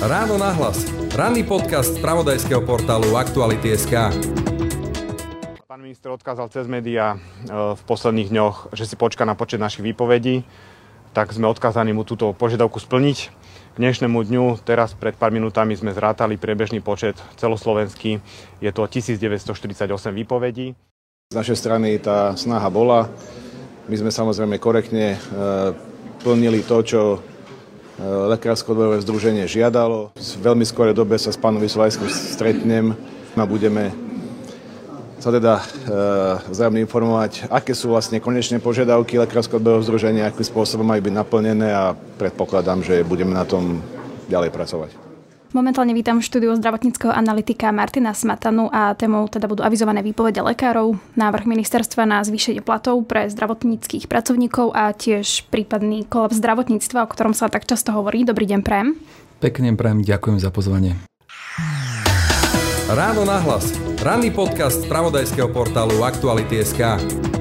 Ráno 0.00 0.40
nahlas. 0.40 0.88
Ranný 1.12 1.44
podcast 1.44 1.92
z 1.92 2.00
pravodajského 2.00 2.64
portálu 2.64 3.20
Aktuality.sk 3.20 3.92
Pán 5.68 5.80
minister 5.84 6.08
odkázal 6.08 6.48
cez 6.48 6.64
médiá 6.64 7.14
e, 7.14 7.18
v 7.76 7.82
posledných 7.84 8.32
dňoch, 8.32 8.72
že 8.72 8.88
si 8.88 8.96
počká 8.96 9.28
na 9.28 9.36
počet 9.36 9.60
našich 9.60 9.84
výpovedí, 9.84 10.48
tak 11.12 11.36
sme 11.36 11.52
odkázaní 11.52 11.92
mu 11.92 12.08
túto 12.08 12.32
požiadavku 12.32 12.80
splniť. 12.80 13.18
K 13.74 13.76
dnešnému 13.76 14.24
dňu, 14.24 14.64
teraz 14.64 14.96
pred 14.96 15.12
pár 15.20 15.36
minútami 15.36 15.76
sme 15.76 15.92
zrátali 15.92 16.40
priebežný 16.40 16.80
počet 16.80 17.20
celoslovenský, 17.36 18.24
je 18.64 18.70
to 18.72 18.82
1948 18.88 19.84
výpovedí. 20.16 20.72
Z 21.28 21.36
našej 21.36 21.60
strany 21.60 22.00
tá 22.00 22.32
snaha 22.40 22.72
bola. 22.72 23.12
My 23.84 24.00
sme 24.00 24.08
samozrejme 24.08 24.56
korektne 24.56 25.14
e, 25.14 25.18
plnili 26.24 26.64
to, 26.64 26.80
čo 26.80 27.00
Lekársko-odborové 28.00 29.04
združenie 29.04 29.44
žiadalo. 29.44 30.08
V 30.16 30.40
veľmi 30.40 30.64
skorej 30.64 30.96
dobe 30.96 31.20
sa 31.20 31.28
s 31.28 31.36
pánom 31.36 31.60
Vysolajským 31.60 32.08
stretnem 32.08 32.96
a 33.36 33.44
budeme 33.44 33.92
sa 35.20 35.28
teda 35.28 35.60
e, 35.60 35.64
vzájomne 36.48 36.80
informovať, 36.80 37.52
aké 37.52 37.76
sú 37.76 37.92
vlastne 37.92 38.24
konečné 38.24 38.56
požiadavky 38.56 39.20
Lekársko-odborového 39.20 39.84
združenia, 39.84 40.32
akým 40.32 40.48
spôsobom 40.48 40.88
majú 40.88 41.04
byť 41.04 41.14
naplnené 41.14 41.68
a 41.68 41.92
predpokladám, 42.16 42.80
že 42.80 43.04
budeme 43.04 43.36
na 43.36 43.44
tom 43.44 43.84
ďalej 44.32 44.48
pracovať. 44.48 45.09
Momentálne 45.50 45.90
vítam 45.98 46.22
v 46.22 46.26
štúdiu 46.30 46.54
zdravotníckého 46.54 47.10
analytika 47.10 47.74
Martina 47.74 48.14
Smatanu 48.14 48.70
a 48.70 48.94
témou 48.94 49.26
teda 49.26 49.50
budú 49.50 49.66
avizované 49.66 49.98
výpovede 49.98 50.38
lekárov, 50.46 50.94
návrh 51.18 51.42
ministerstva 51.42 52.06
na 52.06 52.22
zvýšenie 52.22 52.62
platov 52.62 53.02
pre 53.02 53.26
zdravotníckých 53.26 54.06
pracovníkov 54.06 54.70
a 54.70 54.94
tiež 54.94 55.50
prípadný 55.50 56.06
kolaps 56.06 56.38
zdravotníctva, 56.38 57.02
o 57.02 57.10
ktorom 57.10 57.34
sa 57.34 57.50
tak 57.50 57.66
často 57.66 57.90
hovorí. 57.90 58.22
Dobrý 58.22 58.46
deň, 58.46 58.60
Prem. 58.62 58.94
Pekne, 59.42 59.74
Prem, 59.74 60.06
ďakujem 60.06 60.38
za 60.38 60.54
pozvanie. 60.54 60.94
Ráno 62.86 63.26
nahlas. 63.26 63.74
Ranný 64.06 64.30
podcast 64.30 64.82
z 64.82 64.86
pravodajského 64.86 65.50
portálu 65.50 65.98
Aktuality.sk. 66.06 67.39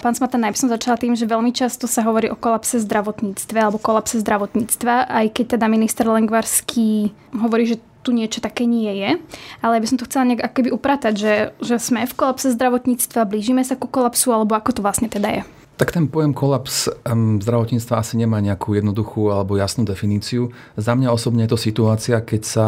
Pán 0.00 0.16
Smatan, 0.16 0.40
najprv 0.48 0.60
som 0.64 0.72
začala 0.72 0.96
tým, 0.96 1.12
že 1.12 1.28
veľmi 1.28 1.52
často 1.52 1.84
sa 1.84 2.00
hovorí 2.00 2.32
o 2.32 2.36
kolapse 2.36 2.80
zdravotníctve 2.80 3.58
alebo 3.60 3.76
kolapse 3.76 4.16
zdravotníctva, 4.24 5.12
aj 5.12 5.26
keď 5.36 5.60
teda 5.60 5.66
minister 5.68 6.08
Lengvarský 6.08 7.12
hovorí, 7.36 7.68
že 7.68 7.76
tu 8.00 8.16
niečo 8.16 8.40
také 8.40 8.64
nie 8.64 8.88
je. 8.96 9.20
Ale 9.60 9.76
ja 9.76 9.82
by 9.84 9.88
som 9.92 10.00
to 10.00 10.08
chcela 10.08 10.24
nejak 10.24 10.56
upratať, 10.72 11.12
že, 11.12 11.34
že 11.60 11.76
sme 11.76 12.08
v 12.08 12.16
kolapse 12.16 12.48
zdravotníctva, 12.56 13.28
blížime 13.28 13.60
sa 13.60 13.76
ku 13.76 13.92
kolapsu, 13.92 14.32
alebo 14.32 14.56
ako 14.56 14.80
to 14.80 14.84
vlastne 14.84 15.12
teda 15.12 15.28
je. 15.28 15.59
Tak 15.80 15.96
ten 15.96 16.12
pojem 16.12 16.36
kolaps 16.36 16.92
um, 17.08 17.40
zdravotníctva 17.40 18.04
asi 18.04 18.20
nemá 18.20 18.36
nejakú 18.44 18.76
jednoduchú 18.76 19.32
alebo 19.32 19.56
jasnú 19.56 19.88
definíciu. 19.88 20.52
Za 20.76 20.92
mňa 20.92 21.08
osobne 21.08 21.48
je 21.48 21.56
to 21.56 21.58
situácia, 21.58 22.20
keď 22.20 22.42
sa 22.44 22.66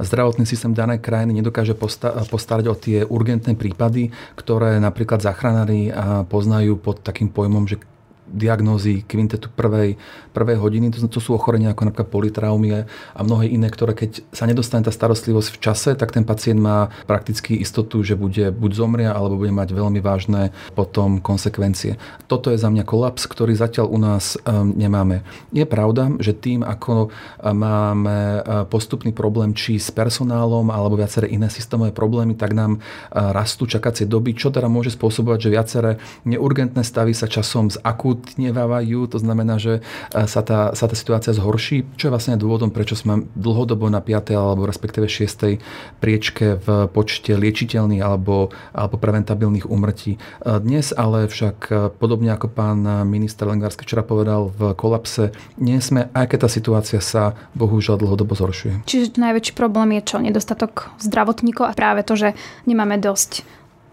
zdravotný 0.00 0.48
systém 0.48 0.72
danej 0.72 1.04
krajiny 1.04 1.44
nedokáže 1.44 1.76
posta- 1.76 2.24
postarať 2.24 2.66
o 2.72 2.74
tie 2.74 3.04
urgentné 3.04 3.52
prípady, 3.52 4.16
ktoré 4.32 4.80
napríklad 4.80 5.20
záchranári 5.20 5.92
poznajú 6.32 6.80
pod 6.80 7.04
takým 7.04 7.28
pojmom, 7.28 7.68
že 7.68 7.84
diagnózy 8.24 9.04
kvintetu 9.04 9.52
prvej, 9.52 10.00
prvej 10.34 10.58
hodiny. 10.60 10.90
To, 10.92 11.06
to 11.06 11.22
sú 11.22 11.32
ochorenia 11.32 11.72
ako 11.72 11.88
napríklad 11.88 12.10
politraumy 12.12 12.68
a 12.84 13.20
mnohé 13.24 13.48
iné, 13.48 13.72
ktoré 13.72 13.96
keď 13.96 14.20
sa 14.34 14.44
nedostane 14.44 14.84
tá 14.84 14.90
starostlivosť 14.92 15.48
v 15.54 15.58
čase, 15.62 15.90
tak 15.96 16.12
ten 16.12 16.26
pacient 16.26 16.60
má 16.60 16.92
prakticky 17.08 17.56
istotu, 17.56 18.04
že 18.04 18.18
bude 18.18 18.52
buď 18.52 18.70
zomria, 18.76 19.10
alebo 19.16 19.40
bude 19.40 19.54
mať 19.54 19.72
veľmi 19.72 20.02
vážne 20.04 20.50
potom 20.76 21.22
konsekvencie. 21.22 21.96
Toto 22.26 22.50
je 22.50 22.58
za 22.60 22.68
mňa 22.68 22.84
kolaps, 22.84 23.30
ktorý 23.30 23.54
zatiaľ 23.54 23.86
u 23.88 23.98
nás 24.02 24.36
um, 24.42 24.74
nemáme. 24.74 25.22
Je 25.54 25.62
pravda, 25.64 26.10
že 26.18 26.34
tým, 26.36 26.66
ako 26.66 27.08
um, 27.08 27.10
máme 27.54 28.42
uh, 28.42 28.66
postupný 28.68 29.14
problém 29.14 29.54
či 29.54 29.78
s 29.78 29.94
personálom 29.94 30.68
alebo 30.68 30.98
viaceré 30.98 31.30
iné 31.30 31.46
systémové 31.48 31.94
problémy, 31.94 32.34
tak 32.34 32.52
nám 32.52 32.82
uh, 32.82 33.30
rastú 33.32 33.70
čakacie 33.70 34.10
doby, 34.10 34.34
čo 34.34 34.50
teda 34.50 34.66
môže 34.66 34.90
spôsobovať, 34.92 35.38
že 35.38 35.54
viaceré 35.54 35.90
neurgentné 36.26 36.82
stavy 36.82 37.14
sa 37.14 37.30
časom 37.30 37.70
z 37.70 37.78
akút 37.86 38.24
utnevávajú, 38.34 39.06
to 39.06 39.18
znamená, 39.20 39.60
že 39.60 39.78
e, 39.78 40.23
sa 40.26 40.40
tá, 40.42 40.72
sa 40.72 40.84
tá 40.90 40.94
situácia 40.94 41.32
zhorší, 41.34 41.86
čo 41.96 42.08
je 42.08 42.12
vlastne 42.14 42.38
dôvodom, 42.38 42.70
prečo 42.70 42.96
sme 42.98 43.26
dlhodobo 43.34 43.88
na 43.88 44.02
5. 44.02 44.34
alebo 44.34 44.66
respektíve 44.66 45.06
6. 45.06 45.58
priečke 45.98 46.58
v 46.60 46.88
počte 46.90 47.34
liečiteľných 47.34 48.02
alebo, 48.02 48.52
alebo 48.72 48.96
preventabilných 48.98 49.68
úmrtí. 49.68 50.16
E, 50.16 50.18
dnes 50.60 50.94
ale 50.94 51.26
však 51.26 51.56
e, 51.68 51.72
podobne 51.94 52.34
ako 52.34 52.46
pán 52.50 52.84
minister 53.06 53.48
Lengársky 53.48 53.84
včera 53.84 54.02
povedal 54.04 54.50
v 54.52 54.74
kolapse, 54.74 55.34
nie 55.60 55.78
sme, 55.78 56.10
aj 56.12 56.34
keď 56.34 56.38
tá 56.44 56.48
situácia 56.48 57.00
sa 57.00 57.36
bohužiaľ 57.54 58.00
dlhodobo 58.00 58.36
zhoršuje. 58.36 58.88
Čiže 58.88 59.16
najväčší 59.16 59.52
problém 59.56 59.96
je 60.00 60.02
čo? 60.04 60.16
Nedostatok 60.20 60.90
zdravotníkov 61.00 61.70
a 61.70 61.76
práve 61.76 62.02
to, 62.02 62.16
že 62.16 62.28
nemáme 62.64 62.98
dosť 63.00 63.44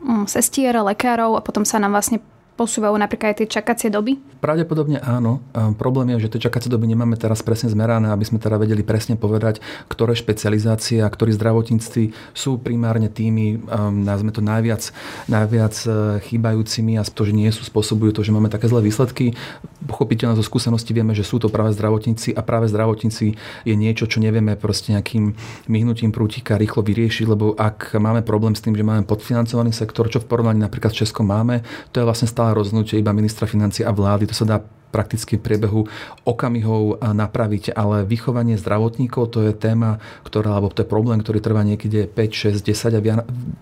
mm, 0.04 0.26
sestier, 0.28 0.74
lekárov 0.78 1.38
a 1.38 1.46
potom 1.46 1.64
sa 1.64 1.78
nám 1.78 1.96
vlastne 1.96 2.24
posúvajú 2.62 2.94
napríklad 2.94 3.34
aj 3.34 3.38
tie 3.42 3.48
čakacie 3.50 3.90
doby? 3.90 4.22
Pravdepodobne 4.38 5.02
áno. 5.02 5.42
Problém 5.82 6.14
je, 6.14 6.30
že 6.30 6.38
tie 6.38 6.46
čakacie 6.46 6.70
doby 6.70 6.86
nemáme 6.86 7.18
teraz 7.18 7.42
presne 7.42 7.74
zmerané, 7.74 8.14
aby 8.14 8.22
sme 8.22 8.38
teda 8.38 8.62
vedeli 8.62 8.86
presne 8.86 9.18
povedať, 9.18 9.66
ktoré 9.90 10.14
špecializácie 10.14 11.02
a 11.02 11.10
ktorí 11.10 11.34
zdravotníctví 11.34 12.38
sú 12.38 12.62
primárne 12.62 13.10
tými, 13.10 13.58
um, 13.66 14.06
nazvime 14.06 14.30
to 14.30 14.46
najviac, 14.46 14.94
najviac 15.26 15.76
e, 15.82 15.90
chýbajúcimi 16.22 17.02
a 17.02 17.04
to, 17.08 17.26
že 17.26 17.34
nie 17.34 17.50
sú, 17.50 17.66
spôsobujú 17.66 18.14
to, 18.14 18.22
že 18.22 18.30
máme 18.30 18.54
také 18.54 18.70
zlé 18.70 18.86
výsledky. 18.86 19.34
Pochopiteľne 19.82 20.38
zo 20.38 20.46
skúsenosti 20.46 20.94
vieme, 20.94 21.18
že 21.18 21.26
sú 21.26 21.42
to 21.42 21.50
práve 21.50 21.74
zdravotníci 21.74 22.38
a 22.38 22.46
práve 22.46 22.70
zdravotníci 22.70 23.34
je 23.66 23.76
niečo, 23.76 24.06
čo 24.06 24.22
nevieme 24.22 24.54
proste 24.54 24.94
nejakým 24.94 25.34
myhnutím 25.66 26.14
prútika 26.14 26.58
rýchlo 26.58 26.86
vyriešiť, 26.86 27.26
lebo 27.26 27.58
ak 27.58 27.98
máme 27.98 28.22
problém 28.22 28.54
s 28.54 28.62
tým, 28.62 28.78
že 28.78 28.86
máme 28.86 29.10
podfinancovaný 29.10 29.74
sektor, 29.74 30.06
čo 30.06 30.22
v 30.22 30.30
porovnaní 30.30 30.62
napríklad 30.62 30.94
s 30.94 31.02
Českom 31.02 31.26
máme, 31.26 31.66
to 31.90 32.02
je 32.02 32.08
vlastne 32.08 32.30
stále 32.30 32.54
rozhodnutie 32.54 33.02
iba 33.02 33.10
ministra 33.10 33.50
financie 33.50 33.82
a 33.82 33.90
vlády. 33.90 34.30
To 34.30 34.38
sa 34.38 34.46
dá 34.46 34.58
prakticky 34.92 35.40
v 35.40 35.44
priebehu 35.48 35.88
okamihov 36.28 37.00
napraviť, 37.00 37.72
ale 37.72 38.04
vychovanie 38.04 38.60
zdravotníkov 38.60 39.32
to 39.32 39.40
je 39.48 39.56
téma, 39.56 40.04
ktorá, 40.28 40.60
alebo 40.60 40.68
to 40.68 40.84
je 40.84 40.92
problém, 40.92 41.24
ktorý 41.24 41.40
trvá 41.40 41.64
niekde 41.64 42.12
5, 42.12 42.60
6, 42.60 42.60
10 42.60 43.00
a 43.00 43.02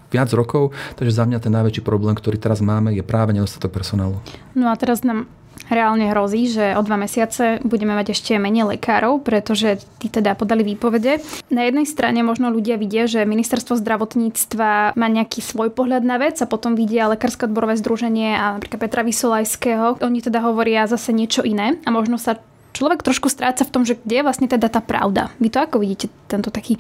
viac, 0.10 0.30
rokov. 0.34 0.74
Takže 0.98 1.14
za 1.14 1.30
mňa 1.30 1.38
ten 1.38 1.54
najväčší 1.54 1.86
problém, 1.86 2.18
ktorý 2.18 2.42
teraz 2.42 2.66
máme, 2.66 2.98
je 2.98 3.06
práve 3.06 3.38
nedostatok 3.38 3.78
personálu. 3.78 4.18
No 4.58 4.74
a 4.74 4.76
teraz 4.76 5.06
nám 5.06 5.30
reálne 5.68 6.08
hrozí, 6.16 6.48
že 6.48 6.74
o 6.74 6.82
dva 6.82 6.96
mesiace 6.96 7.60
budeme 7.68 7.92
mať 7.94 8.16
ešte 8.16 8.40
menej 8.40 8.78
lekárov, 8.78 9.20
pretože 9.22 9.84
tí 10.00 10.08
teda 10.08 10.34
podali 10.40 10.64
výpovede. 10.64 11.20
Na 11.52 11.68
jednej 11.68 11.84
strane 11.84 12.24
možno 12.24 12.50
ľudia 12.50 12.80
vidia, 12.80 13.06
že 13.06 13.28
ministerstvo 13.28 13.76
zdravotníctva 13.78 14.96
má 14.96 15.08
nejaký 15.12 15.44
svoj 15.44 15.76
pohľad 15.76 16.08
na 16.08 16.18
vec 16.18 16.40
a 16.40 16.50
potom 16.50 16.74
vidia 16.74 17.12
lekárske 17.12 17.46
odborové 17.46 17.76
združenie 17.76 18.40
a 18.40 18.56
napríklad 18.58 18.80
Petra 18.88 19.04
Vysolajského. 19.04 20.00
Oni 20.00 20.20
teda 20.24 20.40
hovoria 20.42 20.88
zase 20.88 21.12
niečo 21.12 21.44
iné 21.44 21.78
a 21.84 21.90
možno 21.92 22.16
sa 22.16 22.40
človek 22.74 23.04
trošku 23.04 23.28
stráca 23.28 23.68
v 23.68 23.74
tom, 23.74 23.84
že 23.84 23.98
kde 24.00 24.22
je 24.22 24.26
vlastne 24.26 24.48
teda 24.48 24.72
tá 24.72 24.80
pravda. 24.80 25.34
Vy 25.42 25.52
to 25.52 25.60
ako 25.60 25.82
vidíte, 25.82 26.08
tento 26.32 26.50
taký, 26.54 26.80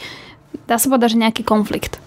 dá 0.69 0.79
sa 0.79 0.88
povedať, 0.88 1.17
že 1.17 1.23
nejaký 1.28 1.44
konflikt? 1.44 2.00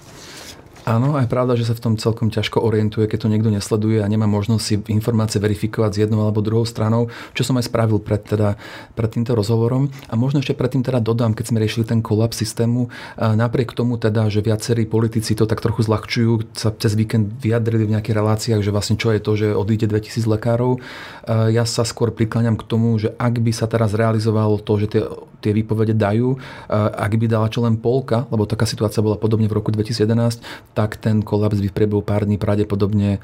Áno, 0.82 1.14
aj 1.14 1.30
pravda, 1.30 1.54
že 1.54 1.62
sa 1.62 1.78
v 1.78 1.82
tom 1.84 1.94
celkom 1.94 2.26
ťažko 2.26 2.58
orientuje, 2.58 3.06
keď 3.06 3.24
to 3.24 3.30
niekto 3.30 3.54
nesleduje 3.54 4.02
a 4.02 4.10
nemá 4.10 4.26
možnosť 4.26 4.62
si 4.66 4.74
informácie 4.90 5.38
verifikovať 5.38 5.90
s 5.94 6.00
jednou 6.02 6.26
alebo 6.26 6.42
druhou 6.42 6.66
stranou, 6.66 7.06
čo 7.38 7.46
som 7.46 7.54
aj 7.54 7.70
spravil 7.70 8.02
pred, 8.02 8.18
teda, 8.26 8.58
pred 8.98 9.06
týmto 9.06 9.38
rozhovorom. 9.38 9.94
A 10.10 10.18
možno 10.18 10.42
ešte 10.42 10.58
predtým 10.58 10.82
teda 10.82 10.98
dodám, 10.98 11.38
keď 11.38 11.54
sme 11.54 11.62
riešili 11.62 11.86
ten 11.86 12.02
kolaps 12.02 12.42
systému, 12.42 12.90
napriek 13.14 13.78
tomu 13.78 13.94
teda, 13.94 14.26
že 14.26 14.42
viacerí 14.42 14.82
politici 14.90 15.38
to 15.38 15.46
tak 15.46 15.62
trochu 15.62 15.86
zľahčujú, 15.86 16.50
sa 16.58 16.74
cez 16.74 16.98
víkend 16.98 17.30
vyjadrili 17.38 17.86
v 17.86 17.94
nejakých 17.94 18.18
reláciách, 18.18 18.66
že 18.66 18.74
vlastne 18.74 18.98
čo 18.98 19.14
je 19.14 19.22
to, 19.22 19.38
že 19.38 19.54
odíde 19.54 19.86
2000 19.86 20.26
lekárov. 20.26 20.82
Ja 21.30 21.62
sa 21.62 21.86
skôr 21.86 22.10
prikláňam 22.10 22.58
k 22.58 22.66
tomu, 22.66 22.98
že 22.98 23.14
ak 23.22 23.38
by 23.38 23.54
sa 23.54 23.70
teraz 23.70 23.94
realizovalo 23.94 24.58
to, 24.58 24.82
že 24.82 24.98
tie, 24.98 25.02
tie 25.42 25.52
výpovede 25.52 25.98
dajú, 25.98 26.38
ak 26.72 27.12
by 27.18 27.26
dala 27.26 27.50
čo 27.50 27.66
len 27.66 27.74
polka, 27.74 28.30
lebo 28.30 28.46
taká 28.46 28.64
situácia 28.68 29.02
bola 29.02 29.18
podobne 29.18 29.50
v 29.50 29.58
roku 29.58 29.74
2011, 29.74 30.38
tak 30.76 31.00
ten 31.00 31.24
kolaps 31.24 31.58
by 31.58 31.68
v 31.68 31.74
priebehu 31.74 32.02
pár 32.04 32.28
dní 32.28 32.36
pravdepodobne 32.36 33.16
e, 33.16 33.18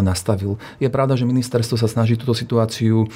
nastavil. 0.00 0.56
Je 0.80 0.88
pravda, 0.88 1.14
že 1.14 1.28
ministerstvo 1.28 1.76
sa 1.76 1.86
snaží 1.86 2.16
túto 2.16 2.32
situáciu 2.32 3.04
e, 3.04 3.06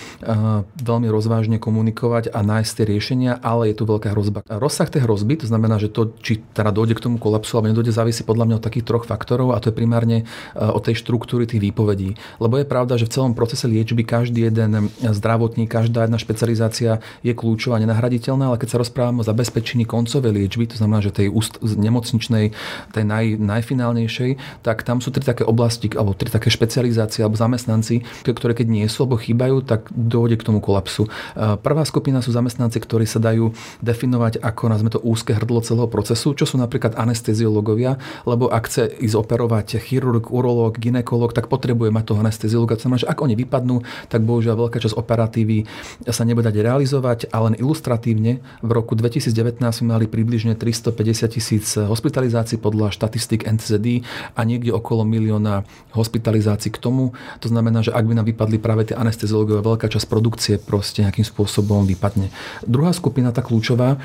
veľmi 0.77 1.09
rozvážne 1.09 1.57
komunikovať 1.57 2.31
a 2.31 2.45
nájsť 2.45 2.71
tie 2.77 2.85
riešenia, 2.85 3.33
ale 3.41 3.73
je 3.73 3.81
tu 3.81 3.89
veľká 3.89 4.13
hrozba. 4.13 4.45
Rozsah 4.47 4.93
tej 4.93 5.09
hrozby, 5.09 5.41
to 5.41 5.47
znamená, 5.49 5.81
že 5.81 5.89
to, 5.89 6.13
či 6.21 6.45
teda 6.53 6.71
dojde 6.71 7.01
k 7.01 7.05
tomu 7.09 7.17
kolapsu 7.17 7.57
alebo 7.57 7.73
nedojde, 7.73 7.97
závisí 7.97 8.21
podľa 8.23 8.45
mňa 8.53 8.57
od 8.61 8.65
takých 8.69 8.87
troch 8.87 9.09
faktorov 9.09 9.57
a 9.57 9.61
to 9.65 9.73
je 9.73 9.75
primárne 9.75 10.23
e, 10.23 10.25
od 10.61 10.85
tej 10.85 11.01
štruktúry 11.01 11.49
tých 11.49 11.65
výpovedí. 11.65 12.21
Lebo 12.37 12.61
je 12.61 12.69
pravda, 12.69 13.01
že 13.01 13.09
v 13.09 13.15
celom 13.17 13.33
procese 13.33 13.65
liečby 13.65 14.05
každý 14.05 14.53
jeden 14.53 14.93
zdravotník, 15.01 15.73
každá 15.73 16.05
jedna 16.05 16.21
špecializácia 16.21 17.01
je 17.25 17.33
kľúčová, 17.33 17.81
nenahraditeľná 17.81 18.36
pochopiteľné, 18.37 18.45
ale 18.53 18.61
keď 18.61 18.69
sa 18.69 18.79
rozprávame 18.85 19.19
o 19.25 19.25
zabezpečení 19.25 19.85
koncovej 19.89 20.33
liečby, 20.37 20.69
to 20.69 20.77
znamená, 20.77 21.01
že 21.01 21.13
tej 21.13 21.29
úst, 21.33 21.59
nemocničnej, 21.65 22.53
tej 22.93 23.05
naj, 23.05 23.41
najfinálnejšej, 23.41 24.61
tak 24.61 24.85
tam 24.85 25.01
sú 25.01 25.09
tri 25.11 25.25
také 25.25 25.43
oblasti, 25.43 25.89
alebo 25.97 26.13
tri 26.13 26.29
také 26.29 26.53
špecializácie, 26.53 27.25
alebo 27.25 27.41
zamestnanci, 27.41 28.05
ktoré 28.25 28.53
keď 28.53 28.69
nie 28.69 28.85
sú 28.87 29.09
alebo 29.09 29.17
chýbajú, 29.17 29.65
tak 29.65 29.89
dôjde 29.91 30.37
k 30.37 30.47
tomu 30.47 30.61
kolapsu. 30.61 31.09
Prvá 31.37 31.83
skupina 31.89 32.21
sú 32.21 32.31
zamestnanci, 32.37 32.77
ktorí 32.77 33.09
sa 33.09 33.19
dajú 33.23 33.57
definovať 33.81 34.45
ako, 34.45 34.63
nazme 34.69 34.93
to, 34.93 35.01
úzke 35.01 35.33
hrdlo 35.33 35.65
celého 35.65 35.89
procesu, 35.89 36.37
čo 36.37 36.45
sú 36.45 36.61
napríklad 36.61 36.99
anesteziológovia, 36.99 37.97
lebo 38.29 38.51
ak 38.53 38.69
chce 38.69 38.83
ísť 39.01 39.17
operovať 39.17 39.81
chirurg, 39.81 40.29
urológ, 40.29 40.77
ginekolog, 40.77 41.33
tak 41.33 41.49
potrebuje 41.49 41.95
mať 41.95 42.05
toho 42.13 42.21
anesteziológa. 42.21 42.77
To 42.77 42.85
znamená, 42.87 43.01
že 43.07 43.09
ak 43.09 43.23
oni 43.23 43.35
vypadnú, 43.39 43.81
tak 44.11 44.27
bohužiaľ 44.27 44.67
veľká 44.67 44.83
časť 44.83 44.99
operatívy 44.99 45.65
sa 46.11 46.27
nebude 46.27 46.51
dať 46.51 46.57
realizovať 46.59 47.19
a 47.31 47.37
len 47.47 47.55
ilustratívne 47.55 48.26
v 48.65 48.71
roku 48.71 48.99
2019 48.99 49.61
sme 49.63 49.95
mali 49.95 50.07
približne 50.11 50.59
350 50.59 51.37
tisíc 51.37 51.67
hospitalizácií 51.79 52.59
podľa 52.59 52.91
štatistik 52.91 53.47
NCD 53.47 54.03
a 54.35 54.41
niekde 54.43 54.75
okolo 54.75 55.07
milióna 55.07 55.63
hospitalizácií 55.95 56.75
k 56.75 56.83
tomu. 56.83 57.15
To 57.41 57.47
znamená, 57.47 57.85
že 57.87 57.95
ak 57.95 58.05
by 58.05 58.15
nám 58.19 58.27
vypadli 58.27 58.59
práve 58.59 58.91
tie 58.91 58.97
anesteziológovia, 58.97 59.63
veľká 59.63 59.87
časť 59.87 60.07
produkcie 60.11 60.55
proste 60.59 61.07
nejakým 61.07 61.25
spôsobom 61.25 61.87
vypadne. 61.87 62.33
Druhá 62.67 62.91
skupina, 62.91 63.31
tá 63.31 63.45
kľúčová, 63.45 63.97
e, 63.97 63.99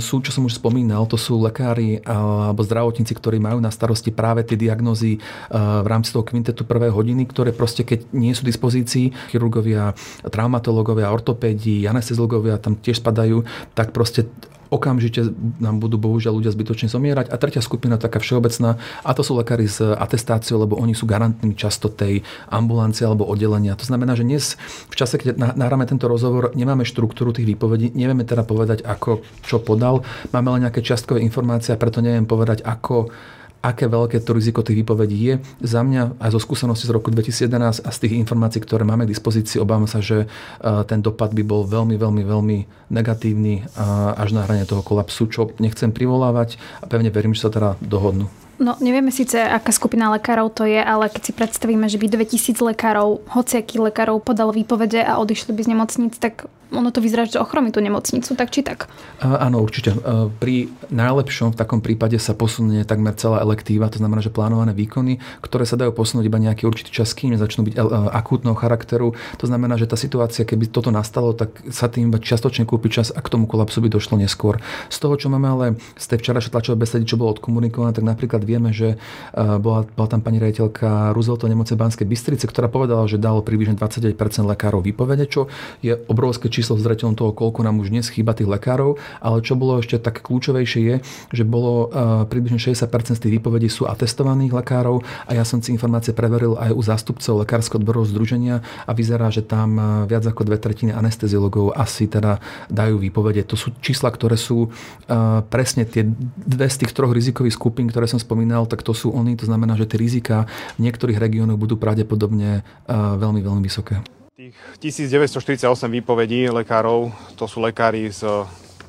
sú, 0.00 0.24
čo 0.24 0.34
som 0.34 0.48
už 0.48 0.58
spomínal, 0.58 1.04
to 1.06 1.20
sú 1.20 1.38
lekári 1.38 2.00
alebo 2.02 2.64
zdravotníci, 2.64 3.12
ktorí 3.14 3.38
majú 3.38 3.60
na 3.60 3.70
starosti 3.70 4.10
práve 4.10 4.42
tie 4.42 4.56
diagnózy 4.56 5.16
e, 5.16 5.18
v 5.56 5.86
rámci 5.86 6.10
toho 6.10 6.24
kvintetu 6.24 6.64
prvej 6.64 6.90
hodiny, 6.90 7.28
ktoré 7.28 7.52
proste 7.52 7.84
keď 7.84 8.08
nie 8.14 8.32
sú 8.32 8.46
v 8.46 8.50
dispozícii, 8.50 9.12
chirurgovia, 9.30 9.92
traumatológovia, 10.28 11.12
ortopédi, 11.12 11.84
anesteziológovia 11.84 12.56
tam 12.58 12.78
tiež 12.78 13.02
spadajú, 13.02 13.44
tak 13.74 13.90
proste 13.96 14.28
okamžite 14.72 15.28
nám 15.60 15.84
budú 15.84 16.00
bohužiaľ 16.00 16.40
ľudia 16.40 16.48
zbytočne 16.48 16.88
zomierať. 16.88 17.28
A 17.28 17.36
tretia 17.36 17.60
skupina 17.60 18.00
taká 18.00 18.16
všeobecná, 18.24 18.80
a 19.04 19.10
to 19.12 19.20
sú 19.20 19.36
lekári 19.36 19.68
s 19.68 19.84
atestáciou, 19.84 20.64
lebo 20.64 20.80
oni 20.80 20.96
sú 20.96 21.04
garantní 21.04 21.52
často 21.52 21.92
tej 21.92 22.24
ambulancie 22.48 23.04
alebo 23.04 23.28
oddelenia. 23.28 23.76
To 23.76 23.84
znamená, 23.84 24.16
že 24.16 24.24
dnes 24.24 24.56
v 24.88 24.94
čase, 24.96 25.20
keď 25.20 25.36
nahráme 25.36 25.84
tento 25.84 26.08
rozhovor, 26.08 26.56
nemáme 26.56 26.88
štruktúru 26.88 27.36
tých 27.36 27.52
výpovedí, 27.52 27.92
nevieme 27.92 28.24
teda 28.24 28.48
povedať, 28.48 28.80
ako 28.80 29.20
čo 29.44 29.60
podal, 29.60 30.00
máme 30.32 30.48
len 30.56 30.64
nejaké 30.64 30.80
čiastkové 30.80 31.20
informácie 31.20 31.76
a 31.76 31.80
preto 31.80 32.00
neviem 32.00 32.24
povedať, 32.24 32.64
ako 32.64 33.12
aké 33.62 33.86
veľké 33.86 34.20
to 34.26 34.34
riziko 34.34 34.66
tých 34.66 34.82
výpovedí 34.82 35.18
je. 35.22 35.34
Za 35.62 35.86
mňa 35.86 36.18
aj 36.18 36.30
zo 36.34 36.40
skúsenosti 36.42 36.90
z 36.90 36.94
roku 36.94 37.14
2011 37.14 37.86
a 37.86 37.90
z 37.94 37.98
tých 38.02 38.18
informácií, 38.18 38.58
ktoré 38.58 38.82
máme 38.82 39.06
k 39.06 39.14
dispozícii, 39.14 39.62
obávam 39.62 39.86
sa, 39.86 40.02
že 40.02 40.26
e, 40.26 40.26
ten 40.90 40.98
dopad 40.98 41.30
by 41.30 41.46
bol 41.46 41.62
veľmi, 41.62 41.94
veľmi, 41.94 42.22
veľmi 42.26 42.58
negatívny 42.92 43.64
až 44.18 44.36
na 44.36 44.44
hrane 44.44 44.68
toho 44.68 44.84
kolapsu, 44.84 45.24
čo 45.32 45.48
nechcem 45.56 45.94
privolávať 45.94 46.60
a 46.82 46.90
pevne 46.90 47.08
verím, 47.08 47.32
že 47.32 47.48
sa 47.48 47.50
teda 47.54 47.80
dohodnú. 47.80 48.28
No, 48.62 48.76
nevieme 48.78 49.10
síce, 49.10 49.40
aká 49.40 49.72
skupina 49.72 50.12
lekárov 50.12 50.52
to 50.52 50.68
je, 50.68 50.78
ale 50.78 51.08
keď 51.10 51.22
si 51.24 51.32
predstavíme, 51.32 51.88
že 51.88 51.98
by 51.98 52.06
2000 52.14 52.62
lekárov, 52.62 53.24
hociakých 53.32 53.90
lekárov 53.90 54.22
podal 54.22 54.52
výpovede 54.52 55.02
a 55.02 55.18
odišli 55.18 55.50
by 55.56 55.60
z 55.64 55.70
nemocnic, 55.72 56.14
tak 56.20 56.46
ono 56.72 56.88
to 56.90 57.04
vyzerá, 57.04 57.28
že 57.28 57.36
ochromí 57.38 57.70
tú 57.70 57.84
nemocnicu, 57.84 58.32
tak 58.32 58.48
či 58.48 58.64
tak? 58.64 58.88
Áno, 59.20 59.60
určite. 59.60 59.92
Pri 60.40 60.72
najlepšom 60.88 61.52
v 61.52 61.56
takom 61.60 61.84
prípade 61.84 62.16
sa 62.16 62.32
posunie 62.32 62.82
takmer 62.88 63.12
celá 63.14 63.44
elektíva, 63.44 63.92
to 63.92 64.00
znamená, 64.00 64.24
že 64.24 64.32
plánované 64.32 64.72
výkony, 64.72 65.20
ktoré 65.44 65.68
sa 65.68 65.76
dajú 65.76 65.92
posunúť 65.92 66.24
iba 66.26 66.40
nejaký 66.40 66.64
určitý 66.64 66.90
čas, 66.90 67.12
kým 67.12 67.36
začnú 67.36 67.68
byť 67.68 67.74
akútneho 68.10 68.56
charakteru. 68.56 69.12
To 69.38 69.44
znamená, 69.44 69.76
že 69.76 69.84
tá 69.84 70.00
situácia, 70.00 70.48
keby 70.48 70.72
toto 70.72 70.88
nastalo, 70.88 71.36
tak 71.36 71.60
sa 71.68 71.92
tým 71.92 72.08
iba 72.08 72.16
čiastočne 72.16 72.64
kúpi 72.64 72.88
čas 72.88 73.12
a 73.12 73.20
k 73.20 73.28
tomu 73.28 73.44
kolapsu 73.44 73.84
by 73.84 73.92
došlo 73.92 74.16
neskôr. 74.16 74.58
Z 74.88 74.96
toho, 75.04 75.14
čo 75.20 75.28
máme 75.28 75.48
ale 75.52 75.66
z 76.00 76.04
tej 76.08 76.18
včerajšej 76.24 76.52
tlačovej 76.56 76.80
besedy, 76.80 77.04
čo 77.04 77.20
bolo 77.20 77.36
odkomunikované, 77.36 77.92
tak 77.92 78.06
napríklad 78.06 78.40
vieme, 78.46 78.72
že 78.72 78.96
bola, 79.36 79.84
bola 79.84 80.08
tam 80.08 80.24
pani 80.24 80.40
rejiteľka 80.40 81.12
Roosevelto 81.12 81.50
nemoce 81.50 81.76
Banskej 81.76 82.08
Bystrice, 82.08 82.48
ktorá 82.48 82.72
povedala, 82.72 83.04
že 83.04 83.20
dalo 83.20 83.44
približne 83.44 83.76
29% 83.76 84.16
lekárov 84.48 84.80
výpovede, 84.80 85.28
čo 85.28 85.52
je 85.84 85.98
obrovské 86.08 86.48
číslo 86.48 86.61
číslo 86.62 86.78
zreteľom 86.78 87.18
toho, 87.18 87.34
koľko 87.34 87.66
nám 87.66 87.82
už 87.82 87.90
dnes 87.90 88.06
chýba 88.06 88.38
tých 88.38 88.46
lekárov, 88.46 88.94
ale 89.18 89.42
čo 89.42 89.58
bolo 89.58 89.82
ešte 89.82 89.98
tak 89.98 90.22
kľúčovejšie 90.22 90.80
je, 90.86 90.96
že 91.34 91.42
bolo 91.42 91.90
uh, 91.90 92.22
približne 92.30 92.62
60% 92.62 93.18
z 93.18 93.20
tých 93.20 93.34
výpovedí 93.42 93.66
sú 93.66 93.90
atestovaných 93.90 94.54
lekárov 94.54 95.02
a 95.26 95.34
ja 95.34 95.42
som 95.42 95.58
si 95.58 95.74
informácie 95.74 96.14
preveril 96.14 96.54
aj 96.54 96.70
u 96.70 96.78
zástupcov 96.86 97.42
Lekárskeho 97.42 97.82
odborového 97.82 98.06
združenia 98.14 98.62
a 98.86 98.94
vyzerá, 98.94 99.26
že 99.34 99.42
tam 99.42 99.74
uh, 99.74 99.84
viac 100.06 100.22
ako 100.22 100.46
dve 100.46 100.62
tretiny 100.62 100.94
anesteziologov 100.94 101.74
asi 101.74 102.06
teda 102.06 102.38
dajú 102.70 103.02
výpovede. 103.02 103.42
To 103.50 103.58
sú 103.58 103.74
čísla, 103.82 104.14
ktoré 104.14 104.38
sú 104.38 104.70
uh, 104.70 105.42
presne 105.50 105.82
tie 105.82 106.06
dve 106.38 106.70
z 106.70 106.86
tých 106.86 106.94
troch 106.94 107.10
rizikových 107.10 107.58
skupín, 107.58 107.90
ktoré 107.90 108.06
som 108.06 108.22
spomínal, 108.22 108.70
tak 108.70 108.86
to 108.86 108.94
sú 108.94 109.10
oni. 109.10 109.34
To 109.34 109.50
znamená, 109.50 109.74
že 109.74 109.90
tie 109.90 109.98
rizika 109.98 110.46
v 110.78 110.86
niektorých 110.86 111.18
regiónoch 111.18 111.58
budú 111.58 111.74
pravdepodobne 111.74 112.62
veľmi, 112.86 113.40
veľmi 113.42 113.62
vysoké. 113.66 114.21
Tých 114.42 114.58
1948 114.98 115.70
výpovedí 116.02 116.50
lekárov, 116.50 117.14
to 117.38 117.46
sú 117.46 117.62
lekári 117.62 118.10
z 118.10 118.26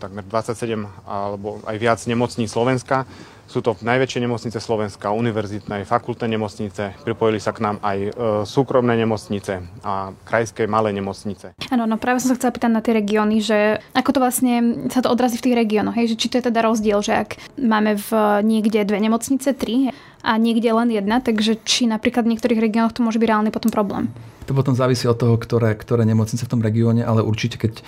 takmer 0.01 0.25
27 0.25 0.81
alebo 1.05 1.61
aj 1.69 1.77
viac 1.77 2.01
nemocní 2.09 2.49
Slovenska. 2.49 3.05
Sú 3.45 3.61
to 3.61 3.77
najväčšie 3.77 4.25
nemocnice 4.25 4.57
Slovenska, 4.57 5.13
univerzitné, 5.13 5.85
fakultné 5.85 6.25
nemocnice, 6.25 6.97
pripojili 7.05 7.37
sa 7.37 7.53
k 7.53 7.69
nám 7.69 7.77
aj 7.85 7.97
e, 8.01 8.09
súkromné 8.49 8.97
nemocnice 8.97 9.61
a 9.85 10.17
krajské 10.25 10.65
malé 10.65 10.89
nemocnice. 10.89 11.53
Áno, 11.69 11.85
no 11.85 12.01
práve 12.01 12.17
som 12.25 12.33
sa 12.33 12.39
chcela 12.41 12.55
pýtať 12.57 12.71
na 12.73 12.81
tie 12.81 12.97
regióny, 12.97 13.37
že 13.45 13.77
ako 13.93 14.09
to 14.09 14.19
vlastne 14.25 14.53
sa 14.89 15.05
to 15.05 15.13
odrazí 15.13 15.37
v 15.37 15.53
tých 15.53 15.59
regiónoch, 15.59 15.93
hej, 15.93 16.17
že 16.17 16.17
či 16.17 16.33
to 16.33 16.41
je 16.41 16.49
teda 16.49 16.65
rozdiel, 16.65 16.97
že 17.05 17.13
ak 17.13 17.37
máme 17.61 18.01
v 18.01 18.09
niekde 18.41 18.89
dve 18.89 18.97
nemocnice, 18.97 19.53
tri 19.53 19.93
a 20.23 20.39
niekde 20.39 20.71
len 20.71 20.89
jedna, 20.89 21.19
takže 21.19 21.59
či 21.67 21.85
napríklad 21.85 22.23
v 22.23 22.33
niektorých 22.33 22.63
regiónoch 22.63 22.95
to 22.95 23.03
môže 23.03 23.19
byť 23.19 23.27
reálny 23.27 23.51
potom 23.51 23.69
problém. 23.69 24.07
To 24.47 24.55
potom 24.55 24.71
závisí 24.71 25.03
od 25.05 25.19
toho, 25.19 25.35
ktoré, 25.35 25.75
ktoré 25.75 26.07
nemocnice 26.07 26.47
v 26.47 26.51
tom 26.51 26.63
regióne, 26.63 27.03
ale 27.03 27.19
určite 27.21 27.59
keď 27.59 27.83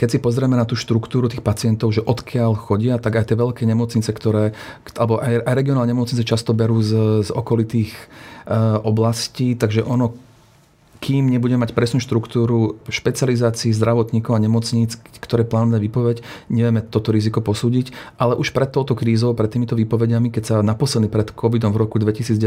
keď 0.00 0.16
si 0.16 0.24
pozrieme 0.24 0.56
na 0.56 0.64
tú 0.64 0.80
štruktúru 0.80 1.28
tých 1.28 1.44
pacientov, 1.44 1.92
že 1.92 2.00
odkiaľ 2.00 2.56
chodia, 2.56 2.96
tak 2.96 3.20
aj 3.20 3.28
tie 3.28 3.36
veľké 3.36 3.68
nemocnice, 3.68 4.08
ktoré, 4.16 4.56
alebo 4.96 5.20
aj, 5.20 5.44
aj 5.44 5.52
regionálne 5.52 5.92
nemocnice 5.92 6.24
často 6.24 6.56
berú 6.56 6.80
z, 6.80 7.20
z 7.20 7.28
okolitých 7.28 7.92
e, 7.92 8.04
oblastí, 8.80 9.60
takže 9.60 9.84
ono 9.84 10.16
kým 11.10 11.26
nebudeme 11.26 11.66
mať 11.66 11.74
presnú 11.74 11.98
štruktúru 11.98 12.78
špecializácií 12.86 13.74
zdravotníkov 13.74 14.38
a 14.38 14.38
nemocníc, 14.38 14.94
ktoré 15.18 15.42
plánujú 15.42 15.82
výpoveď, 15.82 16.22
nevieme 16.46 16.86
toto 16.86 17.10
riziko 17.10 17.42
posúdiť. 17.42 17.90
Ale 18.14 18.38
už 18.38 18.54
pred 18.54 18.70
touto 18.70 18.94
krízou, 18.94 19.34
pred 19.34 19.50
týmito 19.50 19.74
výpovediami, 19.74 20.30
keď 20.30 20.42
sa 20.46 20.56
naposledy 20.62 21.10
pred 21.10 21.34
covidom 21.34 21.74
v 21.74 21.82
roku 21.82 21.98
2019 21.98 22.38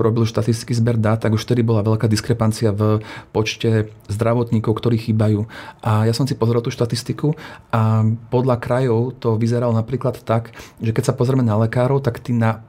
robil 0.00 0.24
štatistický 0.24 0.72
zber 0.72 0.96
dát, 0.96 1.20
tak 1.20 1.36
už 1.36 1.44
vtedy 1.44 1.60
bola 1.60 1.84
veľká 1.84 2.08
diskrepancia 2.08 2.72
v 2.72 3.04
počte 3.36 3.92
zdravotníkov, 4.08 4.72
ktorí 4.72 4.96
chýbajú. 4.96 5.44
A 5.84 6.08
ja 6.08 6.16
som 6.16 6.24
si 6.24 6.32
pozrel 6.32 6.64
tú 6.64 6.72
štatistiku 6.72 7.36
a 7.76 8.08
podľa 8.32 8.56
krajov 8.56 9.20
to 9.20 9.36
vyzeralo 9.36 9.76
napríklad 9.76 10.16
tak, 10.24 10.56
že 10.80 10.96
keď 10.96 11.12
sa 11.12 11.16
pozrieme 11.16 11.44
na 11.44 11.60
lekárov, 11.60 12.00
tak 12.00 12.24
tí 12.24 12.32
na 12.32 12.64